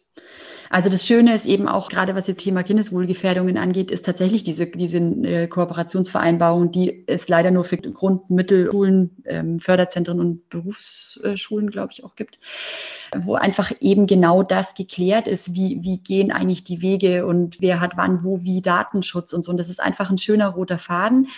[0.70, 4.66] Also das Schöne ist eben auch, gerade was jetzt Thema Kindeswohlgefährdungen angeht, ist tatsächlich diese,
[4.66, 12.04] diese äh, Kooperationsvereinbarung, die es leider nur für Grundmittelschulen, ähm, Förderzentren und Berufsschulen, glaube ich,
[12.04, 12.38] auch gibt,
[13.16, 17.80] wo einfach eben genau das geklärt ist, wie, wie gehen eigentlich die Wege und wer
[17.80, 19.50] hat wann, wo, wie Datenschutz und so.
[19.50, 21.28] Und das ist einfach ein schöner roter Faden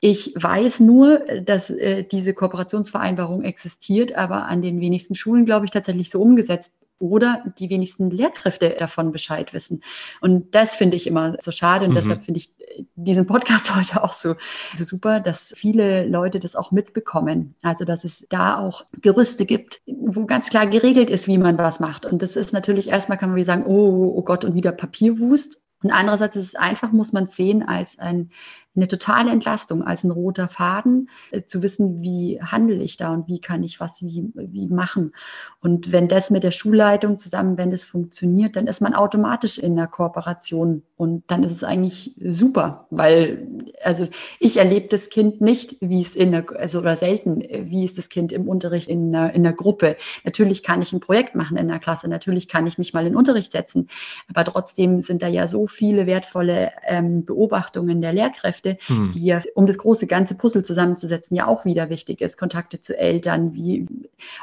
[0.00, 5.70] Ich weiß nur, dass äh, diese Kooperationsvereinbarung existiert, aber an den wenigsten Schulen, glaube ich,
[5.70, 9.82] tatsächlich so umgesetzt oder die wenigsten Lehrkräfte davon Bescheid wissen.
[10.20, 11.96] Und das finde ich immer so schade und mhm.
[11.96, 12.52] deshalb finde ich
[12.94, 14.36] diesen Podcast heute auch so,
[14.76, 17.54] so super, dass viele Leute das auch mitbekommen.
[17.62, 21.80] Also, dass es da auch Gerüste gibt, wo ganz klar geregelt ist, wie man was
[21.80, 22.06] macht.
[22.06, 25.62] Und das ist natürlich erstmal kann man wie sagen, oh, oh Gott, und wieder Papierwust.
[25.82, 28.30] Und andererseits ist es einfach, muss man sehen, als ein
[28.76, 33.28] eine totale Entlastung als ein roter Faden, äh, zu wissen, wie handle ich da und
[33.28, 35.12] wie kann ich was wie, wie machen.
[35.60, 39.76] Und wenn das mit der Schulleitung zusammen, wenn das funktioniert, dann ist man automatisch in
[39.76, 43.46] der Kooperation und dann ist es eigentlich super, weil
[43.82, 44.08] also
[44.40, 48.08] ich erlebe das Kind nicht, wie es in der, also oder selten, wie ist das
[48.08, 49.96] Kind im Unterricht in der, in der Gruppe.
[50.24, 53.16] Natürlich kann ich ein Projekt machen in der Klasse, natürlich kann ich mich mal in
[53.16, 53.88] Unterricht setzen,
[54.28, 59.12] aber trotzdem sind da ja so viele wertvolle ähm, Beobachtungen der Lehrkräfte, Kontakte, mhm.
[59.12, 62.38] die ja, um das große ganze Puzzle zusammenzusetzen, ja auch wieder wichtig ist.
[62.38, 63.86] Kontakte zu Eltern, wie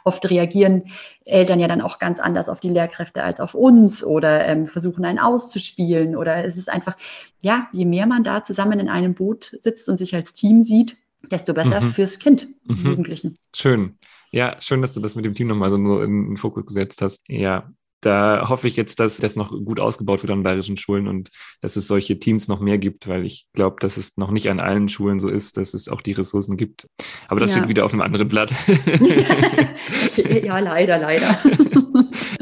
[0.03, 0.83] oft reagieren
[1.25, 5.05] Eltern ja dann auch ganz anders auf die Lehrkräfte als auf uns oder ähm, versuchen
[5.05, 6.97] einen auszuspielen oder es ist einfach,
[7.41, 10.97] ja, je mehr man da zusammen in einem Boot sitzt und sich als Team sieht,
[11.29, 11.91] desto besser mhm.
[11.91, 12.85] fürs Kind, mhm.
[12.85, 13.35] Jugendlichen.
[13.53, 13.97] Schön.
[14.31, 17.23] Ja, schön, dass du das mit dem Team nochmal so in den Fokus gesetzt hast.
[17.27, 17.69] Ja,
[18.01, 21.29] da hoffe ich jetzt, dass das noch gut ausgebaut wird an bayerischen Schulen und
[21.61, 24.59] dass es solche Teams noch mehr gibt, weil ich glaube, dass es noch nicht an
[24.59, 26.87] allen Schulen so ist, dass es auch die Ressourcen gibt.
[27.27, 27.57] Aber das ja.
[27.57, 28.53] steht wieder auf einem anderen Blatt.
[30.43, 31.39] ja, leider, leider.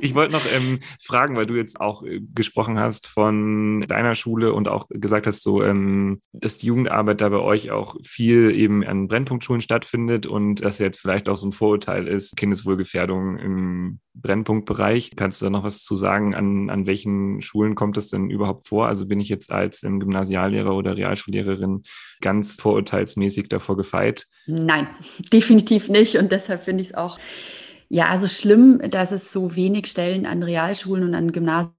[0.01, 4.53] ich wollte noch ähm, fragen, weil du jetzt auch äh, gesprochen hast von deiner Schule
[4.53, 8.83] und auch gesagt hast, so, ähm, dass die Jugendarbeit da bei euch auch viel eben
[8.83, 15.11] an Brennpunktschulen stattfindet und dass jetzt vielleicht auch so ein Vorurteil ist, Kindeswohlgefährdung im Brennpunktbereich.
[15.15, 16.35] Kannst du da noch was zu sagen?
[16.35, 18.87] An, an welchen Schulen kommt das denn überhaupt vor?
[18.87, 21.83] Also bin ich jetzt als ähm, Gymnasiallehrer oder Realschullehrerin
[22.21, 24.27] ganz vorurteilsmäßig davor gefeit?
[24.47, 24.87] Nein,
[25.33, 26.15] definitiv nicht.
[26.15, 27.17] Und deshalb finde ich es auch
[27.89, 31.73] ja, also schlimm, dass es so wenig Stellen an Realschulen und an Gymnasien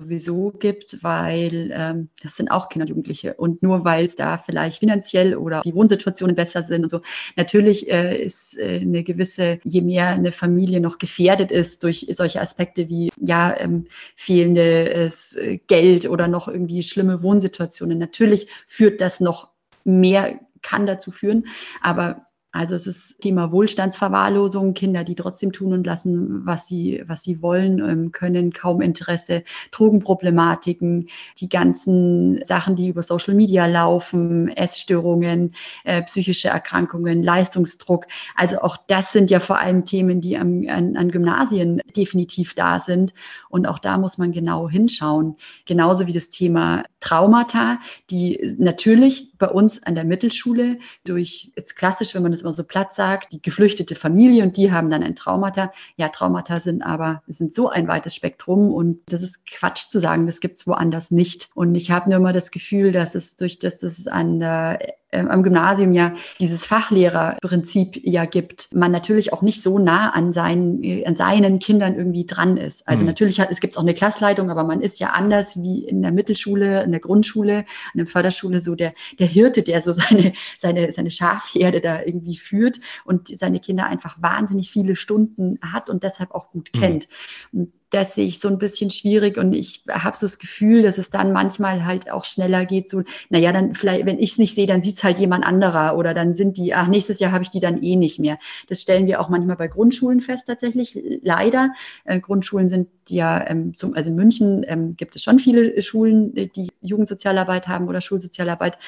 [0.00, 3.34] sowieso gibt, weil ähm, das sind auch Kinder und Jugendliche.
[3.34, 7.00] Und nur weil es da vielleicht finanziell oder die Wohnsituationen besser sind und so,
[7.34, 12.40] natürlich äh, ist äh, eine gewisse, je mehr eine Familie noch gefährdet ist durch solche
[12.40, 19.18] Aspekte wie ja ähm, fehlendes äh, Geld oder noch irgendwie schlimme Wohnsituationen, natürlich führt das
[19.18, 19.50] noch
[19.82, 21.46] mehr kann dazu führen.
[21.80, 27.22] Aber also es ist Thema Wohlstandsverwahrlosung, Kinder, die trotzdem tun und lassen, was sie, was
[27.22, 34.48] sie wollen, ähm, können, kaum Interesse, Drogenproblematiken, die ganzen Sachen, die über Social Media laufen,
[34.48, 38.06] Essstörungen, äh, psychische Erkrankungen, Leistungsdruck.
[38.34, 42.80] Also auch das sind ja vor allem Themen, die am, an, an Gymnasien definitiv da
[42.80, 43.12] sind.
[43.50, 45.36] Und auch da muss man genau hinschauen.
[45.66, 47.78] Genauso wie das Thema Traumata,
[48.10, 52.64] die natürlich bei uns an der Mittelschule durch, jetzt klassisch, wenn man das immer so
[52.64, 55.72] platt sagt, die geflüchtete Familie und die haben dann ein Traumata.
[55.96, 60.26] Ja, Traumata sind aber, sind so ein weites Spektrum und das ist Quatsch zu sagen,
[60.26, 61.50] das gibt es woanders nicht.
[61.54, 64.78] Und ich habe nur immer das Gefühl, dass es durch das, dass es an der
[65.10, 70.82] am Gymnasium ja dieses Fachlehrerprinzip ja gibt, man natürlich auch nicht so nah an seinen,
[70.82, 72.86] äh, an seinen Kindern irgendwie dran ist.
[72.86, 73.08] Also mhm.
[73.08, 76.12] natürlich hat, es gibt auch eine Klassleitung, aber man ist ja anders wie in der
[76.12, 80.92] Mittelschule, in der Grundschule, in der Förderschule so der, der Hirte, der so seine, seine,
[80.92, 86.32] seine Schafherde da irgendwie führt und seine Kinder einfach wahnsinnig viele Stunden hat und deshalb
[86.32, 86.80] auch gut mhm.
[86.80, 87.08] kennt.
[87.52, 90.98] Und das sehe ich so ein bisschen schwierig und ich habe so das Gefühl, dass
[90.98, 92.90] es dann manchmal halt auch schneller geht.
[92.90, 95.96] So, naja, dann vielleicht, wenn ich es nicht sehe, dann sieht es halt jemand anderer
[95.96, 98.38] oder dann sind die, ach, nächstes Jahr habe ich die dann eh nicht mehr.
[98.68, 101.72] Das stellen wir auch manchmal bei Grundschulen fest, tatsächlich, leider.
[102.04, 106.34] Äh, Grundschulen sind ja, ähm, zum, also in München ähm, gibt es schon viele Schulen,
[106.34, 108.78] die Jugendsozialarbeit haben oder Schulsozialarbeit.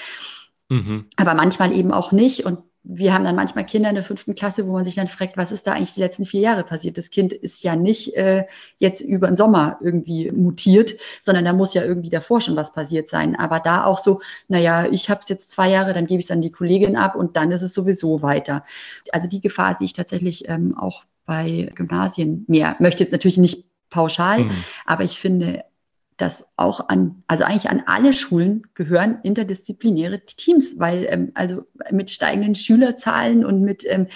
[0.68, 1.07] Mhm.
[1.16, 2.44] Aber manchmal eben auch nicht.
[2.44, 5.37] Und wir haben dann manchmal Kinder in der fünften Klasse, wo man sich dann fragt,
[5.37, 6.97] was ist da eigentlich die letzten vier Jahre passiert?
[6.97, 8.47] Das Kind ist ja nicht äh,
[8.78, 13.09] jetzt über den Sommer irgendwie mutiert, sondern da muss ja irgendwie davor schon was passiert
[13.09, 13.37] sein.
[13.37, 16.31] Aber da auch so, naja, ich habe es jetzt zwei Jahre, dann gebe ich es
[16.31, 18.64] an die Kollegin ab und dann ist es sowieso weiter.
[19.12, 22.76] Also die Gefahr sehe ich tatsächlich ähm, auch bei Gymnasien mehr.
[22.78, 24.64] Möchte jetzt natürlich nicht pauschal, mhm.
[24.87, 25.64] aber ich finde,
[26.21, 32.11] dass auch an, also eigentlich an alle Schulen gehören interdisziplinäre Teams, weil ähm, also mit
[32.11, 34.09] steigenden Schülerzahlen und mit, ähm,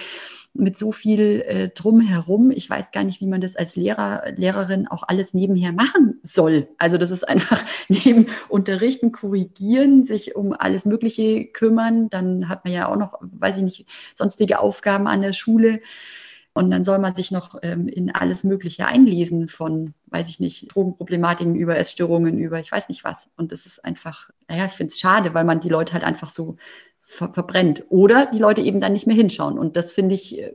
[0.53, 4.87] mit so viel äh, drumherum, ich weiß gar nicht, wie man das als Lehrer, Lehrerin
[4.87, 6.69] auch alles nebenher machen soll.
[6.79, 12.73] Also das ist einfach neben Unterrichten, Korrigieren, sich um alles Mögliche kümmern, dann hat man
[12.73, 15.81] ja auch noch, weiß ich nicht, sonstige Aufgaben an der Schule.
[16.55, 20.73] Und dann soll man sich noch ähm, in alles Mögliche einlesen von, weiß ich nicht,
[20.73, 23.29] Drogenproblematiken über Essstörungen, über ich weiß nicht was.
[23.37, 26.31] Und das ist einfach, naja, ich finde es schade, weil man die Leute halt einfach
[26.31, 26.57] so
[27.03, 27.85] ver verbrennt.
[27.89, 29.59] Oder die Leute eben dann nicht mehr hinschauen.
[29.59, 30.55] Und das finde ich äh,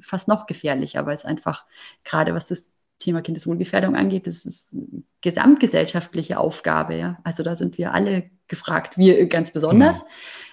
[0.00, 1.64] fast noch gefährlicher, weil es einfach
[2.02, 6.96] gerade was das Thema Kindeswohlgefährdung angeht, das ist eine gesamtgesellschaftliche Aufgabe.
[6.96, 7.18] Ja?
[7.24, 10.08] Also da sind wir alle gefragt, wir ganz besonders, mhm.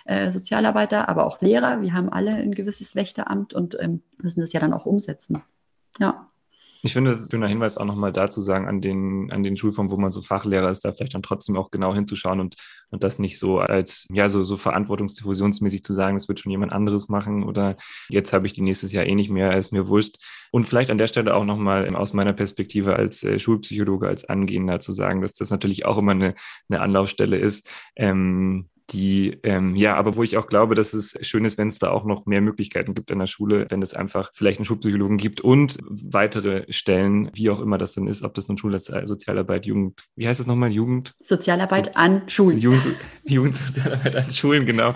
[0.07, 1.81] Äh, Sozialarbeiter, aber auch Lehrer.
[1.81, 5.43] Wir haben alle ein gewisses Wächteramt und ähm, müssen das ja dann auch umsetzen.
[5.99, 6.29] Ja.
[6.83, 9.57] Ich finde, das ist ein schöner Hinweis auch nochmal dazu sagen, an den, an den
[9.57, 12.55] Schulformen, wo man so Fachlehrer ist, da vielleicht dann trotzdem auch genau hinzuschauen und,
[12.91, 16.71] und das nicht so als, ja, so, so verantwortungsdiffusionsmäßig zu sagen, das wird schon jemand
[16.71, 17.75] anderes machen oder
[18.09, 20.17] jetzt habe ich die nächstes Jahr eh nicht mehr, ist mir wurscht.
[20.51, 24.79] Und vielleicht an der Stelle auch nochmal aus meiner Perspektive als äh, Schulpsychologe, als Angehender
[24.79, 26.35] zu sagen, dass das natürlich auch immer eine,
[26.69, 31.45] eine Anlaufstelle ist, ähm, die, ähm, ja, aber wo ich auch glaube, dass es schön
[31.45, 34.31] ist, wenn es da auch noch mehr Möglichkeiten gibt in der Schule, wenn es einfach
[34.33, 38.47] vielleicht einen Schulpsychologen gibt und weitere Stellen, wie auch immer das denn ist, ob das
[38.47, 41.13] nun Schulsozialarbeit, Jugend, wie heißt es nochmal, Jugend?
[41.19, 42.57] Sozialarbeit so, an Schulen.
[42.57, 42.87] Jugend,
[43.23, 44.93] Jugendsozialarbeit an Schulen, genau.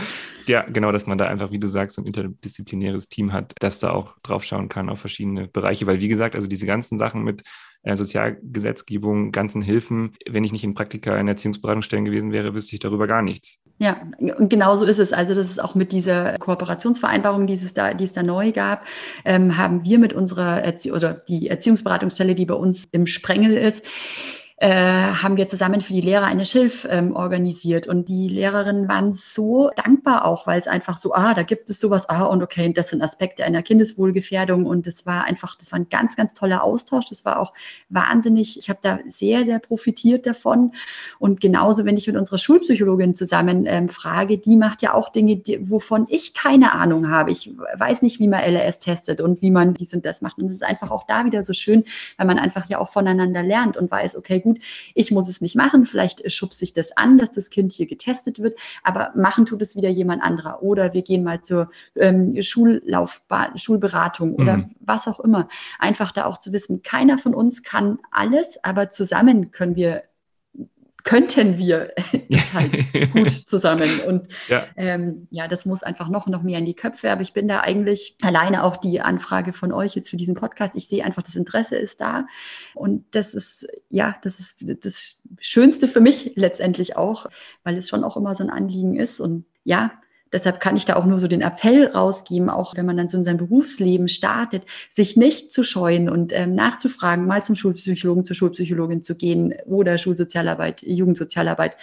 [0.48, 3.92] Ja, genau, dass man da einfach, wie du sagst, ein interdisziplinäres Team hat, das da
[3.92, 7.44] auch drauf schauen kann auf verschiedene Bereiche, weil wie gesagt, also diese ganzen Sachen mit
[7.84, 10.14] äh, Sozialgesetzgebung, ganzen Hilfen.
[10.30, 13.62] Wenn ich nicht in Praktika in Erziehungsberatungsstellen gewesen wäre, wüsste ich darüber gar nichts.
[13.80, 15.14] Ja, und genau so ist es.
[15.14, 18.86] Also das ist auch mit dieser Kooperationsvereinbarung, die es da, die es da neu gab,
[19.26, 23.84] ähm, haben wir mit unserer Erzie oder die Erziehungsberatungsstelle, die bei uns im Sprengel ist,
[24.68, 27.88] haben wir zusammen für die Lehrer eine Schilf ähm, organisiert.
[27.88, 31.80] Und die Lehrerinnen waren so dankbar auch, weil es einfach so, ah, da gibt es
[31.80, 34.68] sowas, ah, und okay, das sind Aspekte einer Kindeswohlgefährdung.
[34.68, 37.06] Und das war einfach, das war ein ganz, ganz toller Austausch.
[37.10, 37.54] Das war auch
[37.90, 40.74] wahnsinnig, ich habe da sehr, sehr profitiert davon.
[41.18, 45.38] Und genauso, wenn ich mit unserer Schulpsychologin zusammen ähm, frage, die macht ja auch Dinge,
[45.38, 47.32] die, wovon ich keine Ahnung habe.
[47.32, 50.38] Ich weiß nicht, wie man LRS testet und wie man dies und das macht.
[50.38, 51.84] Und es ist einfach auch da wieder so schön,
[52.18, 55.42] weil man einfach ja auch voneinander lernt und weiß, okay, gut, gut, ich muss es
[55.42, 59.46] nicht machen, vielleicht schubst sich das an, dass das Kind hier getestet wird, aber machen
[59.46, 60.62] tut es wieder jemand anderer.
[60.62, 64.76] Oder wir gehen mal zur ähm, Schullaufbahn, Schulberatung oder mhm.
[64.80, 65.48] was auch immer.
[65.80, 70.04] Einfach da auch zu wissen, keiner von uns kann alles, aber zusammen können wir
[71.04, 71.94] könnten wir
[72.54, 74.02] halt gut zusammen.
[74.02, 74.66] Und ja.
[74.76, 77.12] Ähm, ja, das muss einfach noch, noch mehr in die Köpfe.
[77.12, 80.76] Aber ich bin da eigentlich alleine auch die Anfrage von euch jetzt für diesen Podcast.
[80.76, 82.26] Ich sehe einfach, das Interesse ist da.
[82.76, 87.28] Und das ist, ja, das ist das Schönste für mich letztendlich auch,
[87.64, 89.20] weil es schon auch immer so ein Anliegen ist.
[89.20, 89.92] Und ja,
[90.32, 93.18] Deshalb kann ich da auch nur so den Appell rausgeben, auch wenn man dann so
[93.18, 98.36] in sein Berufsleben startet, sich nicht zu scheuen und ähm, nachzufragen, mal zum Schulpsychologen, zur
[98.36, 101.76] Schulpsychologin zu gehen oder Schulsozialarbeit, Jugendsozialarbeit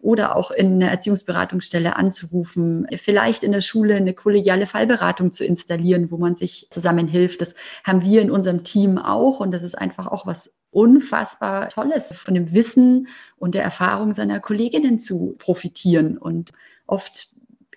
[0.00, 6.10] oder auch in eine Erziehungsberatungsstelle anzurufen, vielleicht in der Schule eine kollegiale Fallberatung zu installieren,
[6.10, 7.40] wo man sich zusammen hilft.
[7.40, 12.12] Das haben wir in unserem Team auch und das ist einfach auch was unfassbar Tolles,
[12.12, 16.18] von dem Wissen und der Erfahrung seiner Kolleginnen zu profitieren.
[16.18, 16.52] Und
[16.86, 17.30] oft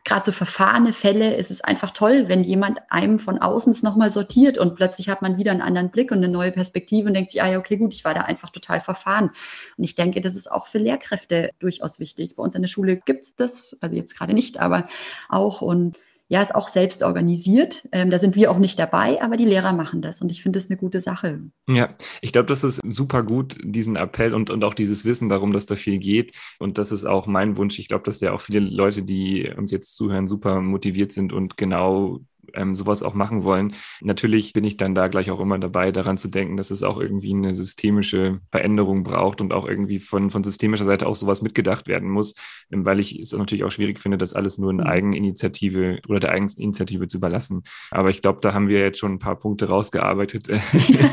[0.03, 4.11] gerade so verfahrene Fälle ist es einfach toll, wenn jemand einem von außen es nochmal
[4.11, 7.31] sortiert und plötzlich hat man wieder einen anderen Blick und eine neue Perspektive und denkt
[7.31, 9.31] sich, ah ja, okay, gut, ich war da einfach total verfahren.
[9.77, 12.35] Und ich denke, das ist auch für Lehrkräfte durchaus wichtig.
[12.35, 14.87] Bei uns in der Schule gibt es das, also jetzt gerade nicht, aber
[15.27, 15.99] auch und
[16.29, 17.87] ja, ist auch selbst organisiert.
[17.91, 20.59] Ähm, da sind wir auch nicht dabei, aber die Lehrer machen das und ich finde
[20.59, 21.41] das eine gute Sache.
[21.67, 25.53] Ja, ich glaube, das ist super gut, diesen Appell und, und auch dieses Wissen darum,
[25.53, 26.33] dass da viel geht.
[26.59, 27.79] Und das ist auch mein Wunsch.
[27.79, 31.57] Ich glaube, dass ja auch viele Leute, die uns jetzt zuhören, super motiviert sind und
[31.57, 32.19] genau
[32.53, 33.73] ähm, sowas auch machen wollen.
[34.01, 36.99] Natürlich bin ich dann da gleich auch immer dabei, daran zu denken, dass es auch
[36.99, 41.87] irgendwie eine systemische Veränderung braucht und auch irgendwie von, von systemischer Seite auch sowas mitgedacht
[41.87, 42.35] werden muss,
[42.71, 44.83] ähm, weil ich es natürlich auch schwierig finde, das alles nur in mhm.
[44.83, 47.63] Eigeninitiative oder der Eigeninitiative zu überlassen.
[47.91, 50.47] Aber ich glaube, da haben wir jetzt schon ein paar Punkte rausgearbeitet,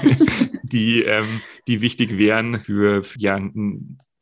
[0.63, 3.37] die, ähm, die wichtig wären für, für ja,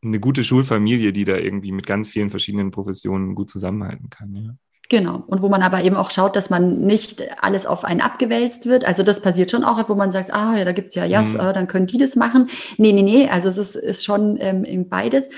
[0.04, 4.34] eine gute Schulfamilie, die da irgendwie mit ganz vielen verschiedenen Professionen gut zusammenhalten kann.
[4.34, 4.54] Ja.
[4.91, 5.22] Genau.
[5.26, 8.85] Und wo man aber eben auch schaut, dass man nicht alles auf einen abgewälzt wird.
[8.85, 11.41] Also das passiert schon auch, wo man sagt, ah ja, da gibt's ja Jas, mhm.
[11.41, 12.51] äh, dann können die das machen.
[12.76, 13.28] Nee, nee, nee.
[13.28, 15.30] Also es ist, ist schon ähm, beides.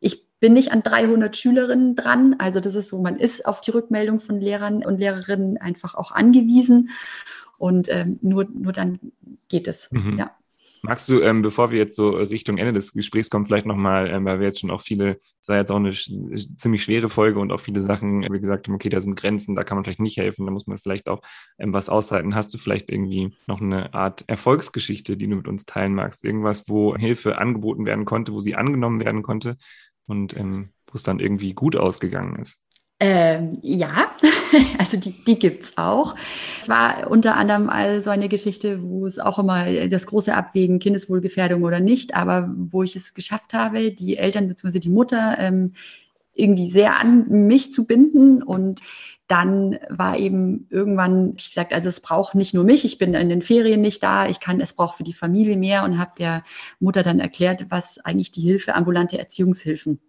[0.00, 2.36] Ich bin nicht an 300 Schülerinnen dran.
[2.38, 6.12] Also das ist so, man ist auf die Rückmeldung von Lehrern und Lehrerinnen einfach auch
[6.12, 6.90] angewiesen.
[7.58, 9.00] Und ähm, nur, nur dann
[9.48, 9.90] geht es.
[9.90, 10.18] Mhm.
[10.18, 10.30] Ja.
[10.82, 14.24] Magst du, ähm, bevor wir jetzt so Richtung Ende des Gesprächs kommen, vielleicht nochmal, ähm,
[14.24, 16.10] weil wir jetzt schon auch viele, es war jetzt auch eine sch
[16.56, 19.76] ziemlich schwere Folge und auch viele Sachen, wie gesagt, okay, da sind Grenzen, da kann
[19.76, 21.20] man vielleicht nicht helfen, da muss man vielleicht auch
[21.58, 22.34] ähm, was aushalten.
[22.34, 26.24] Hast du vielleicht irgendwie noch eine Art Erfolgsgeschichte, die du mit uns teilen magst?
[26.24, 29.56] Irgendwas, wo Hilfe angeboten werden konnte, wo sie angenommen werden konnte
[30.06, 32.62] und ähm, wo es dann irgendwie gut ausgegangen ist?
[33.00, 34.10] Ähm, ja,
[34.78, 36.16] also die, die gibt auch.
[36.60, 37.70] Es war unter anderem
[38.00, 42.82] so eine Geschichte, wo es auch immer das große Abwägen, Kindeswohlgefährdung oder nicht, aber wo
[42.82, 44.80] ich es geschafft habe, die Eltern bzw.
[44.80, 45.74] die Mutter ähm,
[46.34, 48.80] irgendwie sehr an mich zu binden und
[49.28, 53.28] dann war eben irgendwann, ich gesagt, also es braucht nicht nur mich, ich bin in
[53.28, 56.44] den Ferien nicht da, ich kann, es braucht für die Familie mehr und habe der
[56.80, 60.00] Mutter dann erklärt, was eigentlich die Hilfe ambulante Erziehungshilfen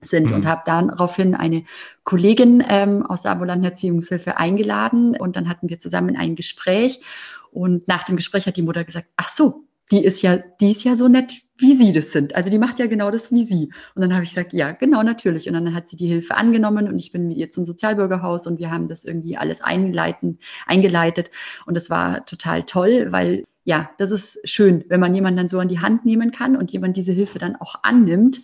[0.00, 0.36] sind mhm.
[0.36, 1.64] und habe daraufhin eine
[2.04, 7.00] Kollegin ähm, aus der ambulanten Erziehungshilfe eingeladen und dann hatten wir zusammen ein Gespräch
[7.50, 10.84] und nach dem Gespräch hat die Mutter gesagt, ach so, die ist ja, die ist
[10.84, 12.34] ja so nett, wie Sie das sind.
[12.34, 13.72] Also die macht ja genau das wie Sie.
[13.94, 15.48] Und dann habe ich gesagt, ja, genau, natürlich.
[15.48, 18.58] Und dann hat sie die Hilfe angenommen und ich bin mit ihr zum Sozialbürgerhaus und
[18.58, 21.30] wir haben das irgendwie alles einleiten, eingeleitet.
[21.66, 25.58] Und das war total toll, weil ja, das ist schön, wenn man jemanden dann so
[25.58, 28.40] an die Hand nehmen kann und jemand diese Hilfe dann auch annimmt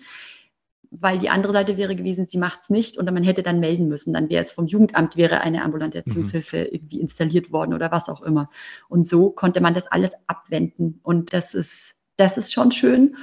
[0.91, 3.89] weil die andere Seite wäre gewesen, sie macht es nicht und man hätte dann melden
[3.89, 4.13] müssen.
[4.13, 6.69] Dann wäre es vom Jugendamt, wäre eine ambulante Erziehungshilfe mhm.
[6.73, 8.51] irgendwie installiert worden oder was auch immer.
[8.89, 11.01] Und so konnte man das alles abwenden.
[11.03, 13.17] Und das ist, das ist schon schön.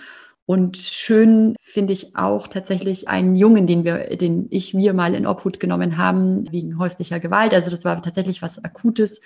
[0.46, 5.26] Und schön finde ich auch tatsächlich einen Jungen, den wir, den ich wir mal in
[5.26, 7.54] Obhut genommen haben, wegen häuslicher Gewalt.
[7.54, 9.22] Also das war tatsächlich was Akutes,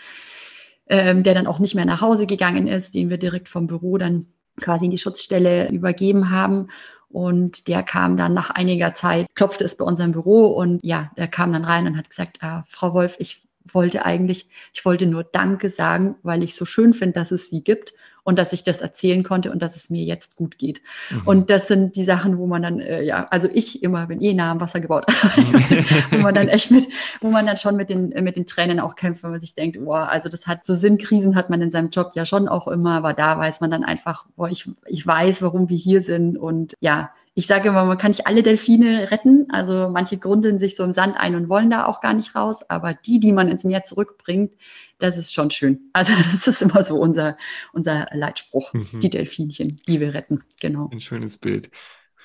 [0.87, 3.97] ähm, der dann auch nicht mehr nach Hause gegangen ist, den wir direkt vom Büro
[3.97, 4.27] dann
[4.59, 6.69] quasi in die Schutzstelle übergeben haben.
[7.09, 11.27] Und der kam dann nach einiger Zeit, klopfte es bei unserem Büro und ja, der
[11.27, 15.23] kam dann rein und hat gesagt, ah, Frau Wolf, ich wollte eigentlich, ich wollte nur
[15.23, 17.93] Danke sagen, weil ich so schön finde, dass es sie gibt
[18.27, 20.81] und dass ich das erzählen konnte und dass es mir jetzt gut geht.
[21.09, 21.21] Mhm.
[21.23, 24.33] Und das sind die Sachen, wo man dann, äh, ja, also ich immer bin eh
[24.33, 25.05] nah am Wasser gebaut,
[26.11, 26.89] wo man dann echt mit,
[27.21, 29.81] wo man dann schon mit den, mit den Tränen auch kämpft, wenn man sich denkt,
[29.81, 32.97] boah, also das hat, so Sinnkrisen hat man in seinem Job ja schon auch immer,
[32.97, 36.73] aber da weiß man dann einfach, boah, ich, ich weiß, warum wir hier sind und
[36.81, 39.45] ja, ich sage immer, man kann nicht alle Delfine retten.
[39.51, 42.67] Also manche grundeln sich so im Sand ein und wollen da auch gar nicht raus.
[42.67, 44.53] Aber die, die man ins Meer zurückbringt,
[44.97, 45.91] das ist schon schön.
[45.93, 47.37] Also das ist immer so unser,
[47.73, 48.73] unser Leitspruch.
[48.73, 49.01] Mhm.
[49.01, 50.41] Die Delfinchen, die wir retten.
[50.59, 50.89] Genau.
[50.91, 51.69] Ein schönes Bild.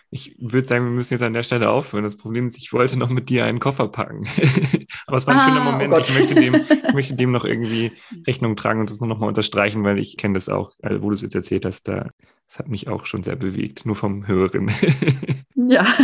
[0.09, 2.05] Ich würde sagen, wir müssen jetzt an der Stelle aufhören.
[2.05, 4.27] Das Problem ist, ich wollte noch mit dir einen Koffer packen.
[5.07, 5.93] Aber es war ein ah, schöner Moment.
[5.93, 7.93] Oh ich, möchte dem, ich möchte dem noch irgendwie
[8.27, 11.11] Rechnung tragen und das nur noch mal unterstreichen, weil ich kenne das auch, also wo
[11.11, 12.09] du es jetzt erzählt hast, da,
[12.49, 14.71] das hat mich auch schon sehr bewegt, nur vom Hören.
[15.55, 15.87] ja.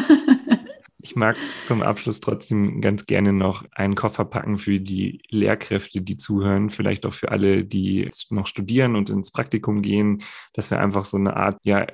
[1.01, 6.17] Ich mag zum Abschluss trotzdem ganz gerne noch einen Koffer packen für die Lehrkräfte, die
[6.17, 10.23] zuhören, vielleicht auch für alle, die jetzt noch studieren und ins Praktikum gehen,
[10.53, 11.87] dass wir einfach so eine Art ja,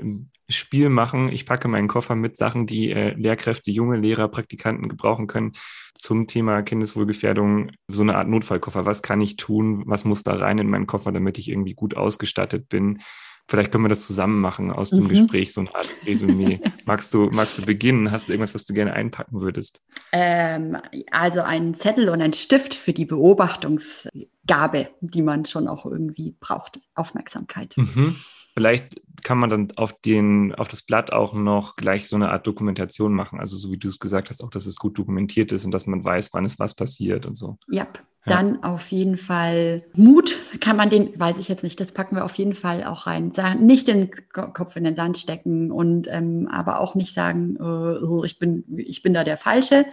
[0.49, 1.29] Spiel machen.
[1.31, 5.53] Ich packe meinen Koffer mit Sachen, die äh, Lehrkräfte, junge Lehrer, Praktikanten gebrauchen können
[5.95, 7.73] zum Thema Kindeswohlgefährdung.
[7.89, 8.85] So eine Art Notfallkoffer.
[8.85, 9.85] Was kann ich tun?
[9.87, 13.01] Was muss da rein in meinen Koffer, damit ich irgendwie gut ausgestattet bin?
[13.47, 15.09] Vielleicht können wir das zusammen machen aus dem mhm.
[15.09, 16.61] Gespräch, so eine Art Resümee.
[16.87, 18.11] magst, du, magst du beginnen?
[18.11, 19.83] Hast du irgendwas, was du gerne einpacken würdest?
[20.13, 20.79] Ähm,
[21.11, 26.81] also ein Zettel und ein Stift für die Beobachtungsgabe, die man schon auch irgendwie braucht.
[26.95, 27.75] Aufmerksamkeit.
[27.77, 28.17] Mhm.
[28.55, 32.47] Vielleicht kann man dann auf, den, auf das Blatt auch noch gleich so eine Art
[32.47, 33.41] Dokumentation machen.
[33.41, 35.87] Also so wie du es gesagt hast, auch, dass es gut dokumentiert ist und dass
[35.87, 37.59] man weiß, wann ist was passiert und so.
[37.69, 37.89] Ja,
[38.27, 42.25] dann auf jeden Fall Mut kann man den, weiß ich jetzt nicht, das packen wir
[42.25, 43.33] auf jeden Fall auch rein.
[43.61, 48.39] Nicht den Kopf in den Sand stecken und ähm, aber auch nicht sagen, äh, ich,
[48.39, 49.85] bin, ich bin da der Falsche,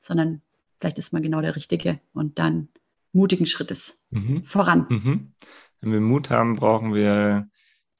[0.00, 0.42] sondern
[0.80, 2.68] vielleicht ist man genau der Richtige und dann
[3.12, 4.44] mutigen Schrittes mhm.
[4.44, 4.86] voran.
[4.88, 5.32] Mhm.
[5.80, 7.48] Wenn wir Mut haben, brauchen wir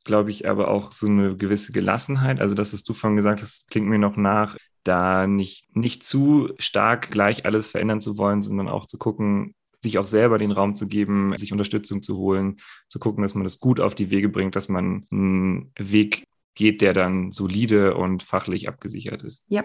[0.09, 2.41] glaube ich, aber auch so eine gewisse Gelassenheit.
[2.41, 6.49] Also das, was du vorhin gesagt hast, klingt mir noch nach, da nicht, nicht zu
[6.59, 10.75] stark gleich alles verändern zu wollen, sondern auch zu gucken, sich auch selber den Raum
[10.75, 12.57] zu geben, sich Unterstützung zu holen,
[12.89, 16.81] zu gucken, dass man das gut auf die Wege bringt, dass man einen Weg geht,
[16.81, 19.45] der dann solide und fachlich abgesichert ist.
[19.49, 19.65] Ja,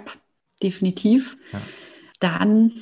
[0.61, 1.37] definitiv.
[1.53, 1.61] Ja.
[2.19, 2.73] Dann,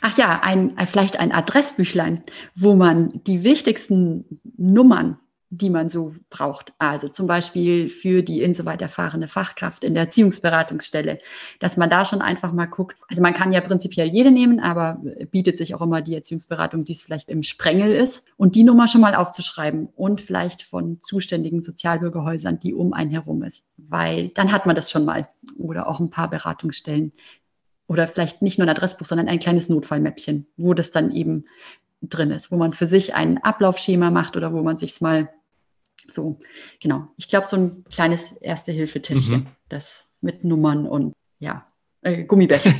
[0.00, 2.22] ach ja, ein, vielleicht ein Adressbüchlein,
[2.54, 5.18] wo man die wichtigsten Nummern
[5.52, 6.72] die man so braucht.
[6.78, 11.18] Also zum Beispiel für die insoweit erfahrene Fachkraft in der Erziehungsberatungsstelle,
[11.58, 12.96] dass man da schon einfach mal guckt.
[13.08, 15.00] Also man kann ja prinzipiell jede nehmen, aber
[15.32, 18.24] bietet sich auch immer die Erziehungsberatung, die es vielleicht im Sprengel ist.
[18.36, 23.42] Und die Nummer schon mal aufzuschreiben und vielleicht von zuständigen Sozialbürgerhäusern, die um einen herum
[23.42, 23.64] ist.
[23.76, 25.28] Weil dann hat man das schon mal.
[25.58, 27.12] Oder auch ein paar Beratungsstellen.
[27.88, 31.46] Oder vielleicht nicht nur ein Adressbuch, sondern ein kleines Notfallmäppchen, wo das dann eben
[32.02, 35.28] drin ist, wo man für sich ein Ablaufschema macht oder wo man sich mal
[36.10, 36.40] so,
[36.80, 37.08] genau.
[37.16, 39.46] Ich glaube, so ein kleines Erste-Hilfe-Täschchen, mhm.
[39.68, 41.66] das mit Nummern und ja,
[42.02, 42.72] äh, Gummibärchen.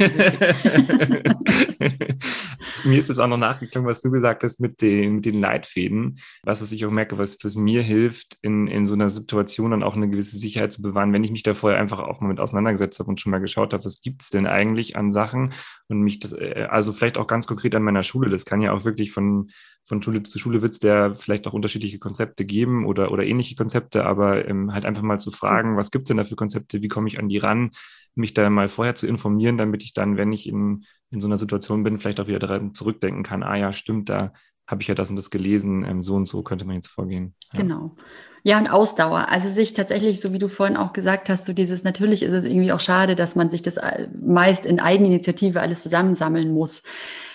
[2.84, 6.20] mir ist es auch noch nachgeklungen, was du gesagt hast mit den, mit den Leitfäden.
[6.42, 9.82] Was, was ich auch merke, was, was mir hilft, in, in so einer Situation dann
[9.82, 12.40] auch eine gewisse Sicherheit zu bewahren, wenn ich mich da vorher einfach auch mal mit
[12.40, 15.52] auseinandergesetzt habe und schon mal geschaut habe, was gibt es denn eigentlich an Sachen
[15.88, 18.72] und mich das, äh, also vielleicht auch ganz konkret an meiner Schule, das kann ja
[18.72, 19.50] auch wirklich von,
[19.84, 23.56] von Schule zu Schule wird es der vielleicht auch unterschiedliche Konzepte geben oder, oder ähnliche
[23.56, 26.82] Konzepte, aber ähm, halt einfach mal zu fragen, was gibt es denn da für Konzepte,
[26.82, 27.72] wie komme ich an die ran,
[28.14, 31.36] mich da mal vorher zu informieren, damit ich dann, wenn ich in, in so einer
[31.36, 34.32] Situation bin, vielleicht auch wieder daran zurückdenken kann, ah ja, stimmt, da
[34.66, 37.34] habe ich ja das und das gelesen, ähm, so und so könnte man jetzt vorgehen.
[37.52, 37.60] Ja.
[37.60, 37.96] Genau.
[38.42, 39.28] Ja, und Ausdauer.
[39.28, 42.44] Also sich tatsächlich, so wie du vorhin auch gesagt hast, so dieses, natürlich ist es
[42.44, 43.76] irgendwie auch schade, dass man sich das
[44.20, 46.82] meist in Eigeninitiative alles zusammensammeln muss.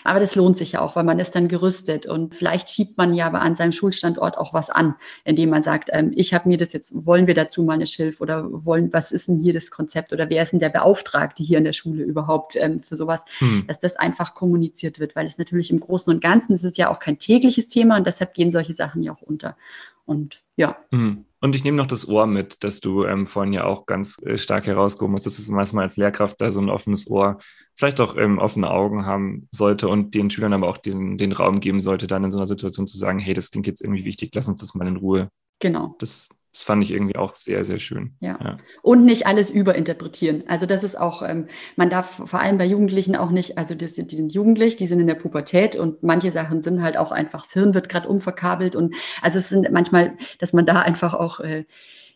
[0.06, 3.16] Aber das lohnt sich ja auch, weil man ist dann gerüstet und vielleicht schiebt man
[3.16, 6.58] ja aber an seinem Schulstandort auch was an, indem man sagt, ähm, ich habe mir
[6.58, 9.72] das jetzt, wollen wir dazu mal eine Schilf oder wollen, was ist denn hier das
[9.72, 13.26] Konzept oder wer ist denn der Beauftragte hier in der Schule überhaupt ähm, für sowas,
[13.40, 13.66] hm.
[13.68, 16.92] dass das einfach kommuniziert wird, weil es natürlich im Großen und Ganzen ist es ja
[16.92, 19.58] auch kein tägliches Thema und deshalb gehen solche Sachen ja auch unter.
[20.06, 20.78] Und ja.
[20.92, 21.26] Mhm.
[21.42, 24.38] Und ich nehme noch das Ohr mit, dass du ähm, vorhin ja auch ganz äh,
[24.38, 27.38] stark herausgehoben hast, dass es manchmal als Lehrkraft da so ein offenes Ohr,
[27.76, 31.60] vielleicht auch ähm, offene Augen haben sollte und den Schülern aber auch den, den Raum
[31.60, 34.32] geben sollte, dann in so einer Situation zu sagen, hey, das klingt jetzt irgendwie wichtig,
[34.34, 35.30] lass uns das mal in Ruhe.
[35.60, 35.96] Genau.
[36.00, 38.16] Das das fand ich irgendwie auch sehr, sehr schön.
[38.22, 38.40] Ja.
[38.42, 38.56] ja.
[38.82, 40.46] Und nicht alles überinterpretieren.
[40.48, 43.96] Also das ist auch, ähm, man darf vor allem bei Jugendlichen auch nicht, also das,
[43.96, 47.44] die sind jugendlich, die sind in der Pubertät und manche Sachen sind halt auch einfach,
[47.44, 51.42] das Hirn wird gerade umverkabelt und also es sind manchmal, dass man da einfach auch
[51.42, 51.66] äh,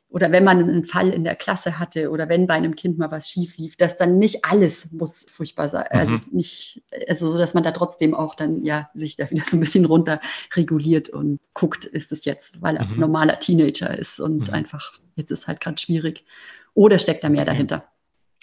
[0.10, 3.12] oder wenn man einen Fall in der Klasse hatte oder wenn bei einem Kind mal
[3.12, 5.86] was schief lief, dass dann nicht alles muss furchtbar sein.
[5.92, 6.22] Also mhm.
[6.32, 9.60] nicht, also so, dass man da trotzdem auch dann ja sich da wieder so ein
[9.60, 10.20] bisschen runter
[10.56, 13.00] reguliert und guckt, ist es jetzt, weil er mhm.
[13.00, 14.54] normaler Teenager ist und mhm.
[14.54, 16.26] einfach, jetzt ist halt gerade schwierig.
[16.74, 17.84] Oder steckt da mehr dahinter?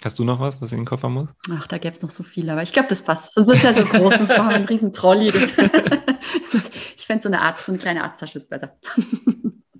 [0.03, 1.29] Hast du noch was, was in den Koffer muss?
[1.51, 3.33] Ach, da gäbe es noch so viel, aber ich glaube, das passt.
[3.33, 5.29] Sonst ist ja so groß, sonst brauchen wir einen riesen Trolley.
[6.97, 8.77] ich fände so eine Art, so eine kleine Arzttasche ist besser.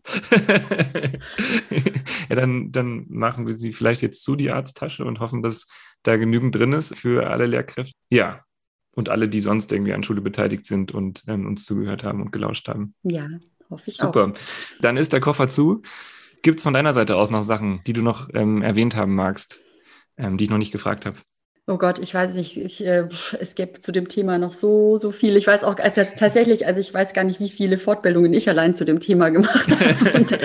[2.30, 5.68] ja, dann, dann machen wir sie vielleicht jetzt zu, die Arzttasche, und hoffen, dass
[6.03, 7.93] da genügend drin ist für alle Lehrkräfte.
[8.10, 8.43] Ja,
[8.95, 12.32] und alle, die sonst irgendwie an Schule beteiligt sind und ähm, uns zugehört haben und
[12.32, 12.95] gelauscht haben.
[13.03, 13.28] Ja,
[13.70, 14.24] hoffe ich Super.
[14.24, 14.28] auch.
[14.28, 14.39] Super.
[14.82, 15.84] Dann ist der Koffer zu.
[16.41, 19.60] Gibt es von deiner Seite aus noch Sachen, die du noch ähm, erwähnt haben magst,
[20.18, 21.18] ähm, die ich noch nicht gefragt habe?
[21.70, 23.09] Oh Gott, ich weiß nicht, ich, äh,
[23.41, 25.36] es gibt zu dem Thema noch so, so viel.
[25.36, 28.74] Ich weiß auch also tatsächlich, also ich weiß gar nicht, wie viele Fortbildungen ich allein
[28.74, 30.18] zu dem Thema gemacht habe.
[30.18, 30.38] Und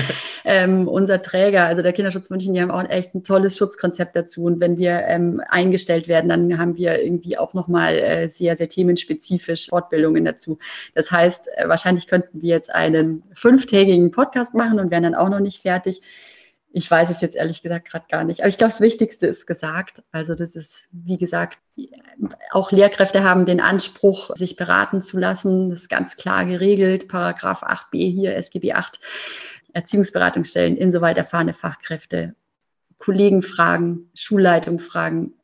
[0.44, 4.42] ähm, unser Träger, also der Kinderschutz München, die haben auch echt ein tolles Schutzkonzept dazu.
[4.46, 8.68] Und wenn wir ähm, eingestellt werden, dann haben wir irgendwie auch nochmal äh, sehr, sehr
[8.68, 10.58] themenspezifisch Fortbildungen dazu.
[10.96, 15.28] Das heißt, äh, wahrscheinlich könnten wir jetzt einen fünftägigen Podcast machen und wären dann auch
[15.28, 16.02] noch nicht fertig.
[16.72, 18.40] Ich weiß es jetzt ehrlich gesagt gerade gar nicht.
[18.40, 20.02] Aber ich glaube, das Wichtigste ist gesagt.
[20.10, 21.58] Also das ist, wie gesagt,
[22.50, 25.68] auch Lehrkräfte haben den Anspruch, sich beraten zu lassen.
[25.70, 27.08] Das ist ganz klar geregelt.
[27.08, 29.00] Paragraph 8b hier, SGB 8,
[29.72, 32.34] Erziehungsberatungsstellen, insoweit erfahrene Fachkräfte,
[32.98, 35.34] Kollegen fragen, Schulleitung fragen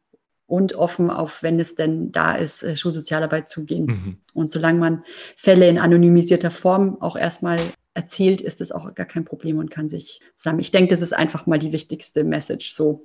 [0.47, 3.87] und offen auf, wenn es denn da ist, äh, Schulsozialarbeit zugehen.
[3.87, 4.17] Mhm.
[4.33, 5.03] Und solange man
[5.37, 7.59] Fälle in anonymisierter Form auch erstmal
[7.99, 10.61] erzählt, ist es auch gar kein Problem und kann sich zusammen.
[10.61, 13.03] Ich denke, das ist einfach mal die wichtigste Message, so,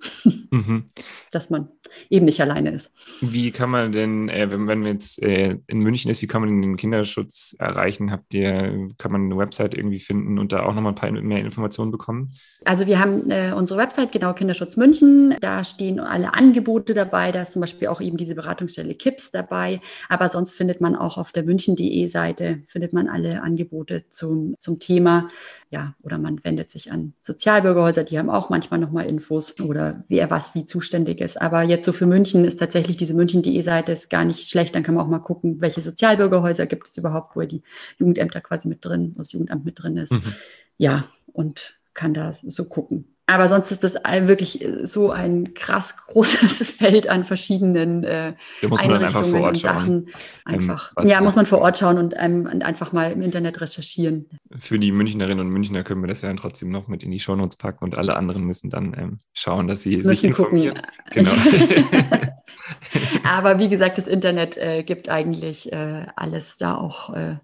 [0.52, 0.86] mhm.
[1.32, 1.68] dass man
[2.12, 2.94] eben nicht alleine ist.
[3.20, 6.42] Wie kann man denn, äh, wenn, wenn man jetzt äh, in München ist, wie kann
[6.42, 8.12] man den Kinderschutz erreichen?
[8.12, 11.40] Habt ihr, kann man eine Website irgendwie finden und da auch nochmal ein paar mehr
[11.40, 12.32] Informationen bekommen?
[12.66, 15.36] Also wir haben äh, unsere Website, genau Kinderschutz München.
[15.42, 17.32] Da stehen alle Angebote dabei.
[17.32, 19.82] Da ist zum Beispiel auch eben diese Beratungsstelle KIPS dabei.
[20.08, 24.80] Aber sonst findet man auch auf der münchen.de Seite, findet man alle Angebote zum, zum
[24.84, 25.28] Thema.
[25.70, 30.30] Ja, oder man wendet sich an Sozialbürgerhäuser, die haben auch manchmal nochmal Infos oder wer
[30.30, 31.42] was wie zuständig ist.
[31.42, 34.76] Aber jetzt so für München ist tatsächlich diese München.de Seite gar nicht schlecht.
[34.76, 37.64] Dann kann man auch mal gucken, welche Sozialbürgerhäuser gibt es überhaupt, wo die
[37.98, 40.12] Jugendämter quasi mit drin, wo das Jugendamt mit drin ist.
[40.12, 40.36] Mhm.
[40.78, 43.13] Ja, und kann da so gucken.
[43.34, 49.44] Aber sonst ist das wirklich äh, so ein krass großes Feld an verschiedenen äh, Einrichtungen
[49.44, 50.10] und Sachen.
[50.46, 53.60] Einfach, ähm, ja, muss man vor Ort schauen und, ähm, und, einfach mal im Internet
[53.60, 54.30] recherchieren.
[54.56, 57.20] Für die Münchnerinnen und Münchner können wir das ja dann trotzdem noch mit in die
[57.20, 60.76] Shownotes packen und alle anderen müssen dann ähm, schauen, dass sie müssen sich informieren.
[60.76, 60.84] Gucken.
[61.12, 61.32] Genau.
[63.24, 67.38] Aber wie gesagt, das Internet äh, gibt eigentlich äh, alles da auch äh,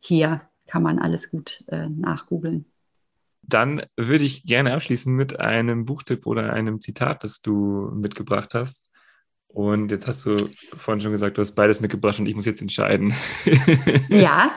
[0.00, 0.42] her.
[0.66, 2.66] Kann man alles gut äh, nachgoogeln.
[3.48, 8.88] Dann würde ich gerne abschließen mit einem Buchtipp oder einem Zitat, das du mitgebracht hast.
[9.48, 10.36] Und jetzt hast du
[10.76, 13.14] vorhin schon gesagt, du hast beides mitgebracht und ich muss jetzt entscheiden.
[14.08, 14.54] Ja.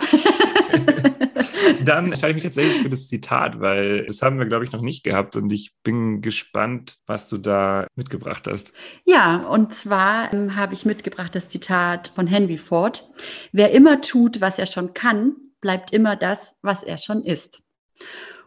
[1.84, 4.82] Dann entscheide ich mich tatsächlich für das Zitat, weil das haben wir, glaube ich, noch
[4.82, 8.74] nicht gehabt und ich bin gespannt, was du da mitgebracht hast.
[9.06, 13.04] Ja, und zwar ähm, habe ich mitgebracht das Zitat von Henry Ford.
[13.52, 17.62] Wer immer tut, was er schon kann, bleibt immer das, was er schon ist.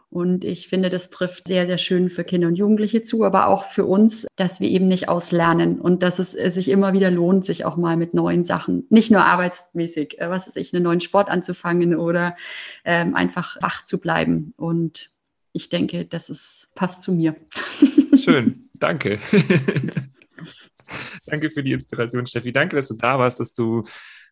[0.09, 3.65] Und ich finde, das trifft sehr, sehr schön für Kinder und Jugendliche zu, aber auch
[3.65, 7.65] für uns, dass wir eben nicht auslernen und dass es sich immer wieder lohnt, sich
[7.65, 11.29] auch mal mit neuen Sachen, nicht nur arbeitsmäßig, äh, was weiß ich, einen neuen Sport
[11.29, 12.37] anzufangen oder
[12.85, 14.53] ähm, einfach wach zu bleiben.
[14.57, 15.11] Und
[15.51, 17.35] ich denke, das ist, passt zu mir.
[18.17, 19.19] Schön, danke.
[21.25, 22.51] danke für die Inspiration, Steffi.
[22.51, 23.83] Danke, dass du da warst, dass du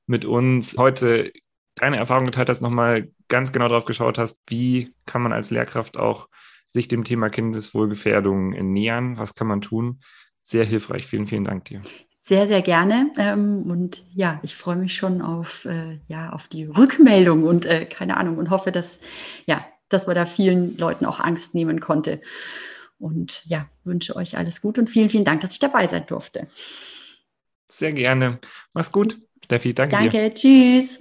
[0.06, 1.32] mit uns heute
[1.84, 5.98] deine Erfahrung geteilt hast, nochmal ganz genau drauf geschaut hast, wie kann man als Lehrkraft
[5.98, 6.30] auch
[6.70, 10.00] sich dem Thema Kindeswohlgefährdung nähern, was kann man tun.
[10.42, 11.06] Sehr hilfreich.
[11.06, 11.82] Vielen, vielen Dank dir.
[12.22, 13.12] Sehr, sehr gerne.
[13.18, 17.86] Ähm, und ja, ich freue mich schon auf, äh, ja, auf die Rückmeldung und äh,
[17.86, 19.02] keine Ahnung und hoffe, dass,
[19.46, 22.22] ja, dass man da vielen Leuten auch Angst nehmen konnte.
[22.98, 26.48] Und ja, wünsche euch alles gut und vielen, vielen Dank, dass ich dabei sein durfte.
[27.70, 28.40] Sehr gerne.
[28.74, 29.74] Mach's gut, Steffi.
[29.74, 30.22] Danke, danke dir.
[30.22, 31.00] Danke, tschüss.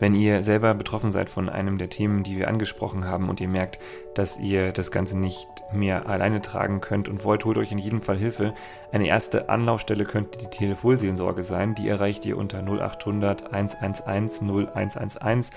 [0.00, 3.48] Wenn ihr selber betroffen seid von einem der Themen, die wir angesprochen haben und ihr
[3.48, 3.78] merkt,
[4.14, 8.00] dass ihr das Ganze nicht mehr alleine tragen könnt und wollt, holt euch in jedem
[8.00, 8.54] Fall Hilfe.
[8.92, 11.74] Eine erste Anlaufstelle könnte die Telefonseelsorge sein.
[11.74, 15.50] Die erreicht ihr unter 0800 111 0111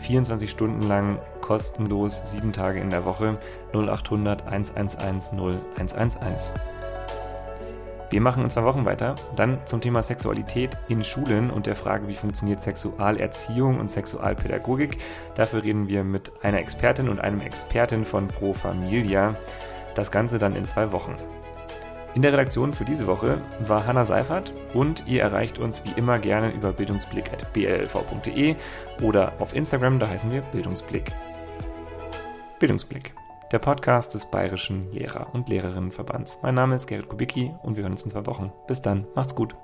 [0.00, 3.38] 24 Stunden lang kostenlos, sieben Tage in der Woche
[3.74, 6.54] 0800 111 0111.
[8.10, 9.14] Wir machen in zwei Wochen weiter.
[9.36, 14.98] Dann zum Thema Sexualität in Schulen und der Frage, wie funktioniert Sexualerziehung und Sexualpädagogik.
[15.34, 19.36] Dafür reden wir mit einer Expertin und einem Experten von Pro Familia.
[19.94, 21.16] Das Ganze dann in zwei Wochen.
[22.14, 26.18] In der Redaktion für diese Woche war Hanna Seifert und ihr erreicht uns wie immer
[26.18, 28.56] gerne über bildungsblick.blv.de
[29.02, 31.12] oder auf Instagram, da heißen wir Bildungsblick.
[32.58, 33.12] Bildungsblick
[33.52, 36.40] der Podcast des Bayerischen Lehrer- und Lehrerinnenverbands.
[36.42, 38.52] Mein Name ist Gerrit Kubicki und wir hören uns in zwei Wochen.
[38.66, 39.54] Bis dann, macht's gut.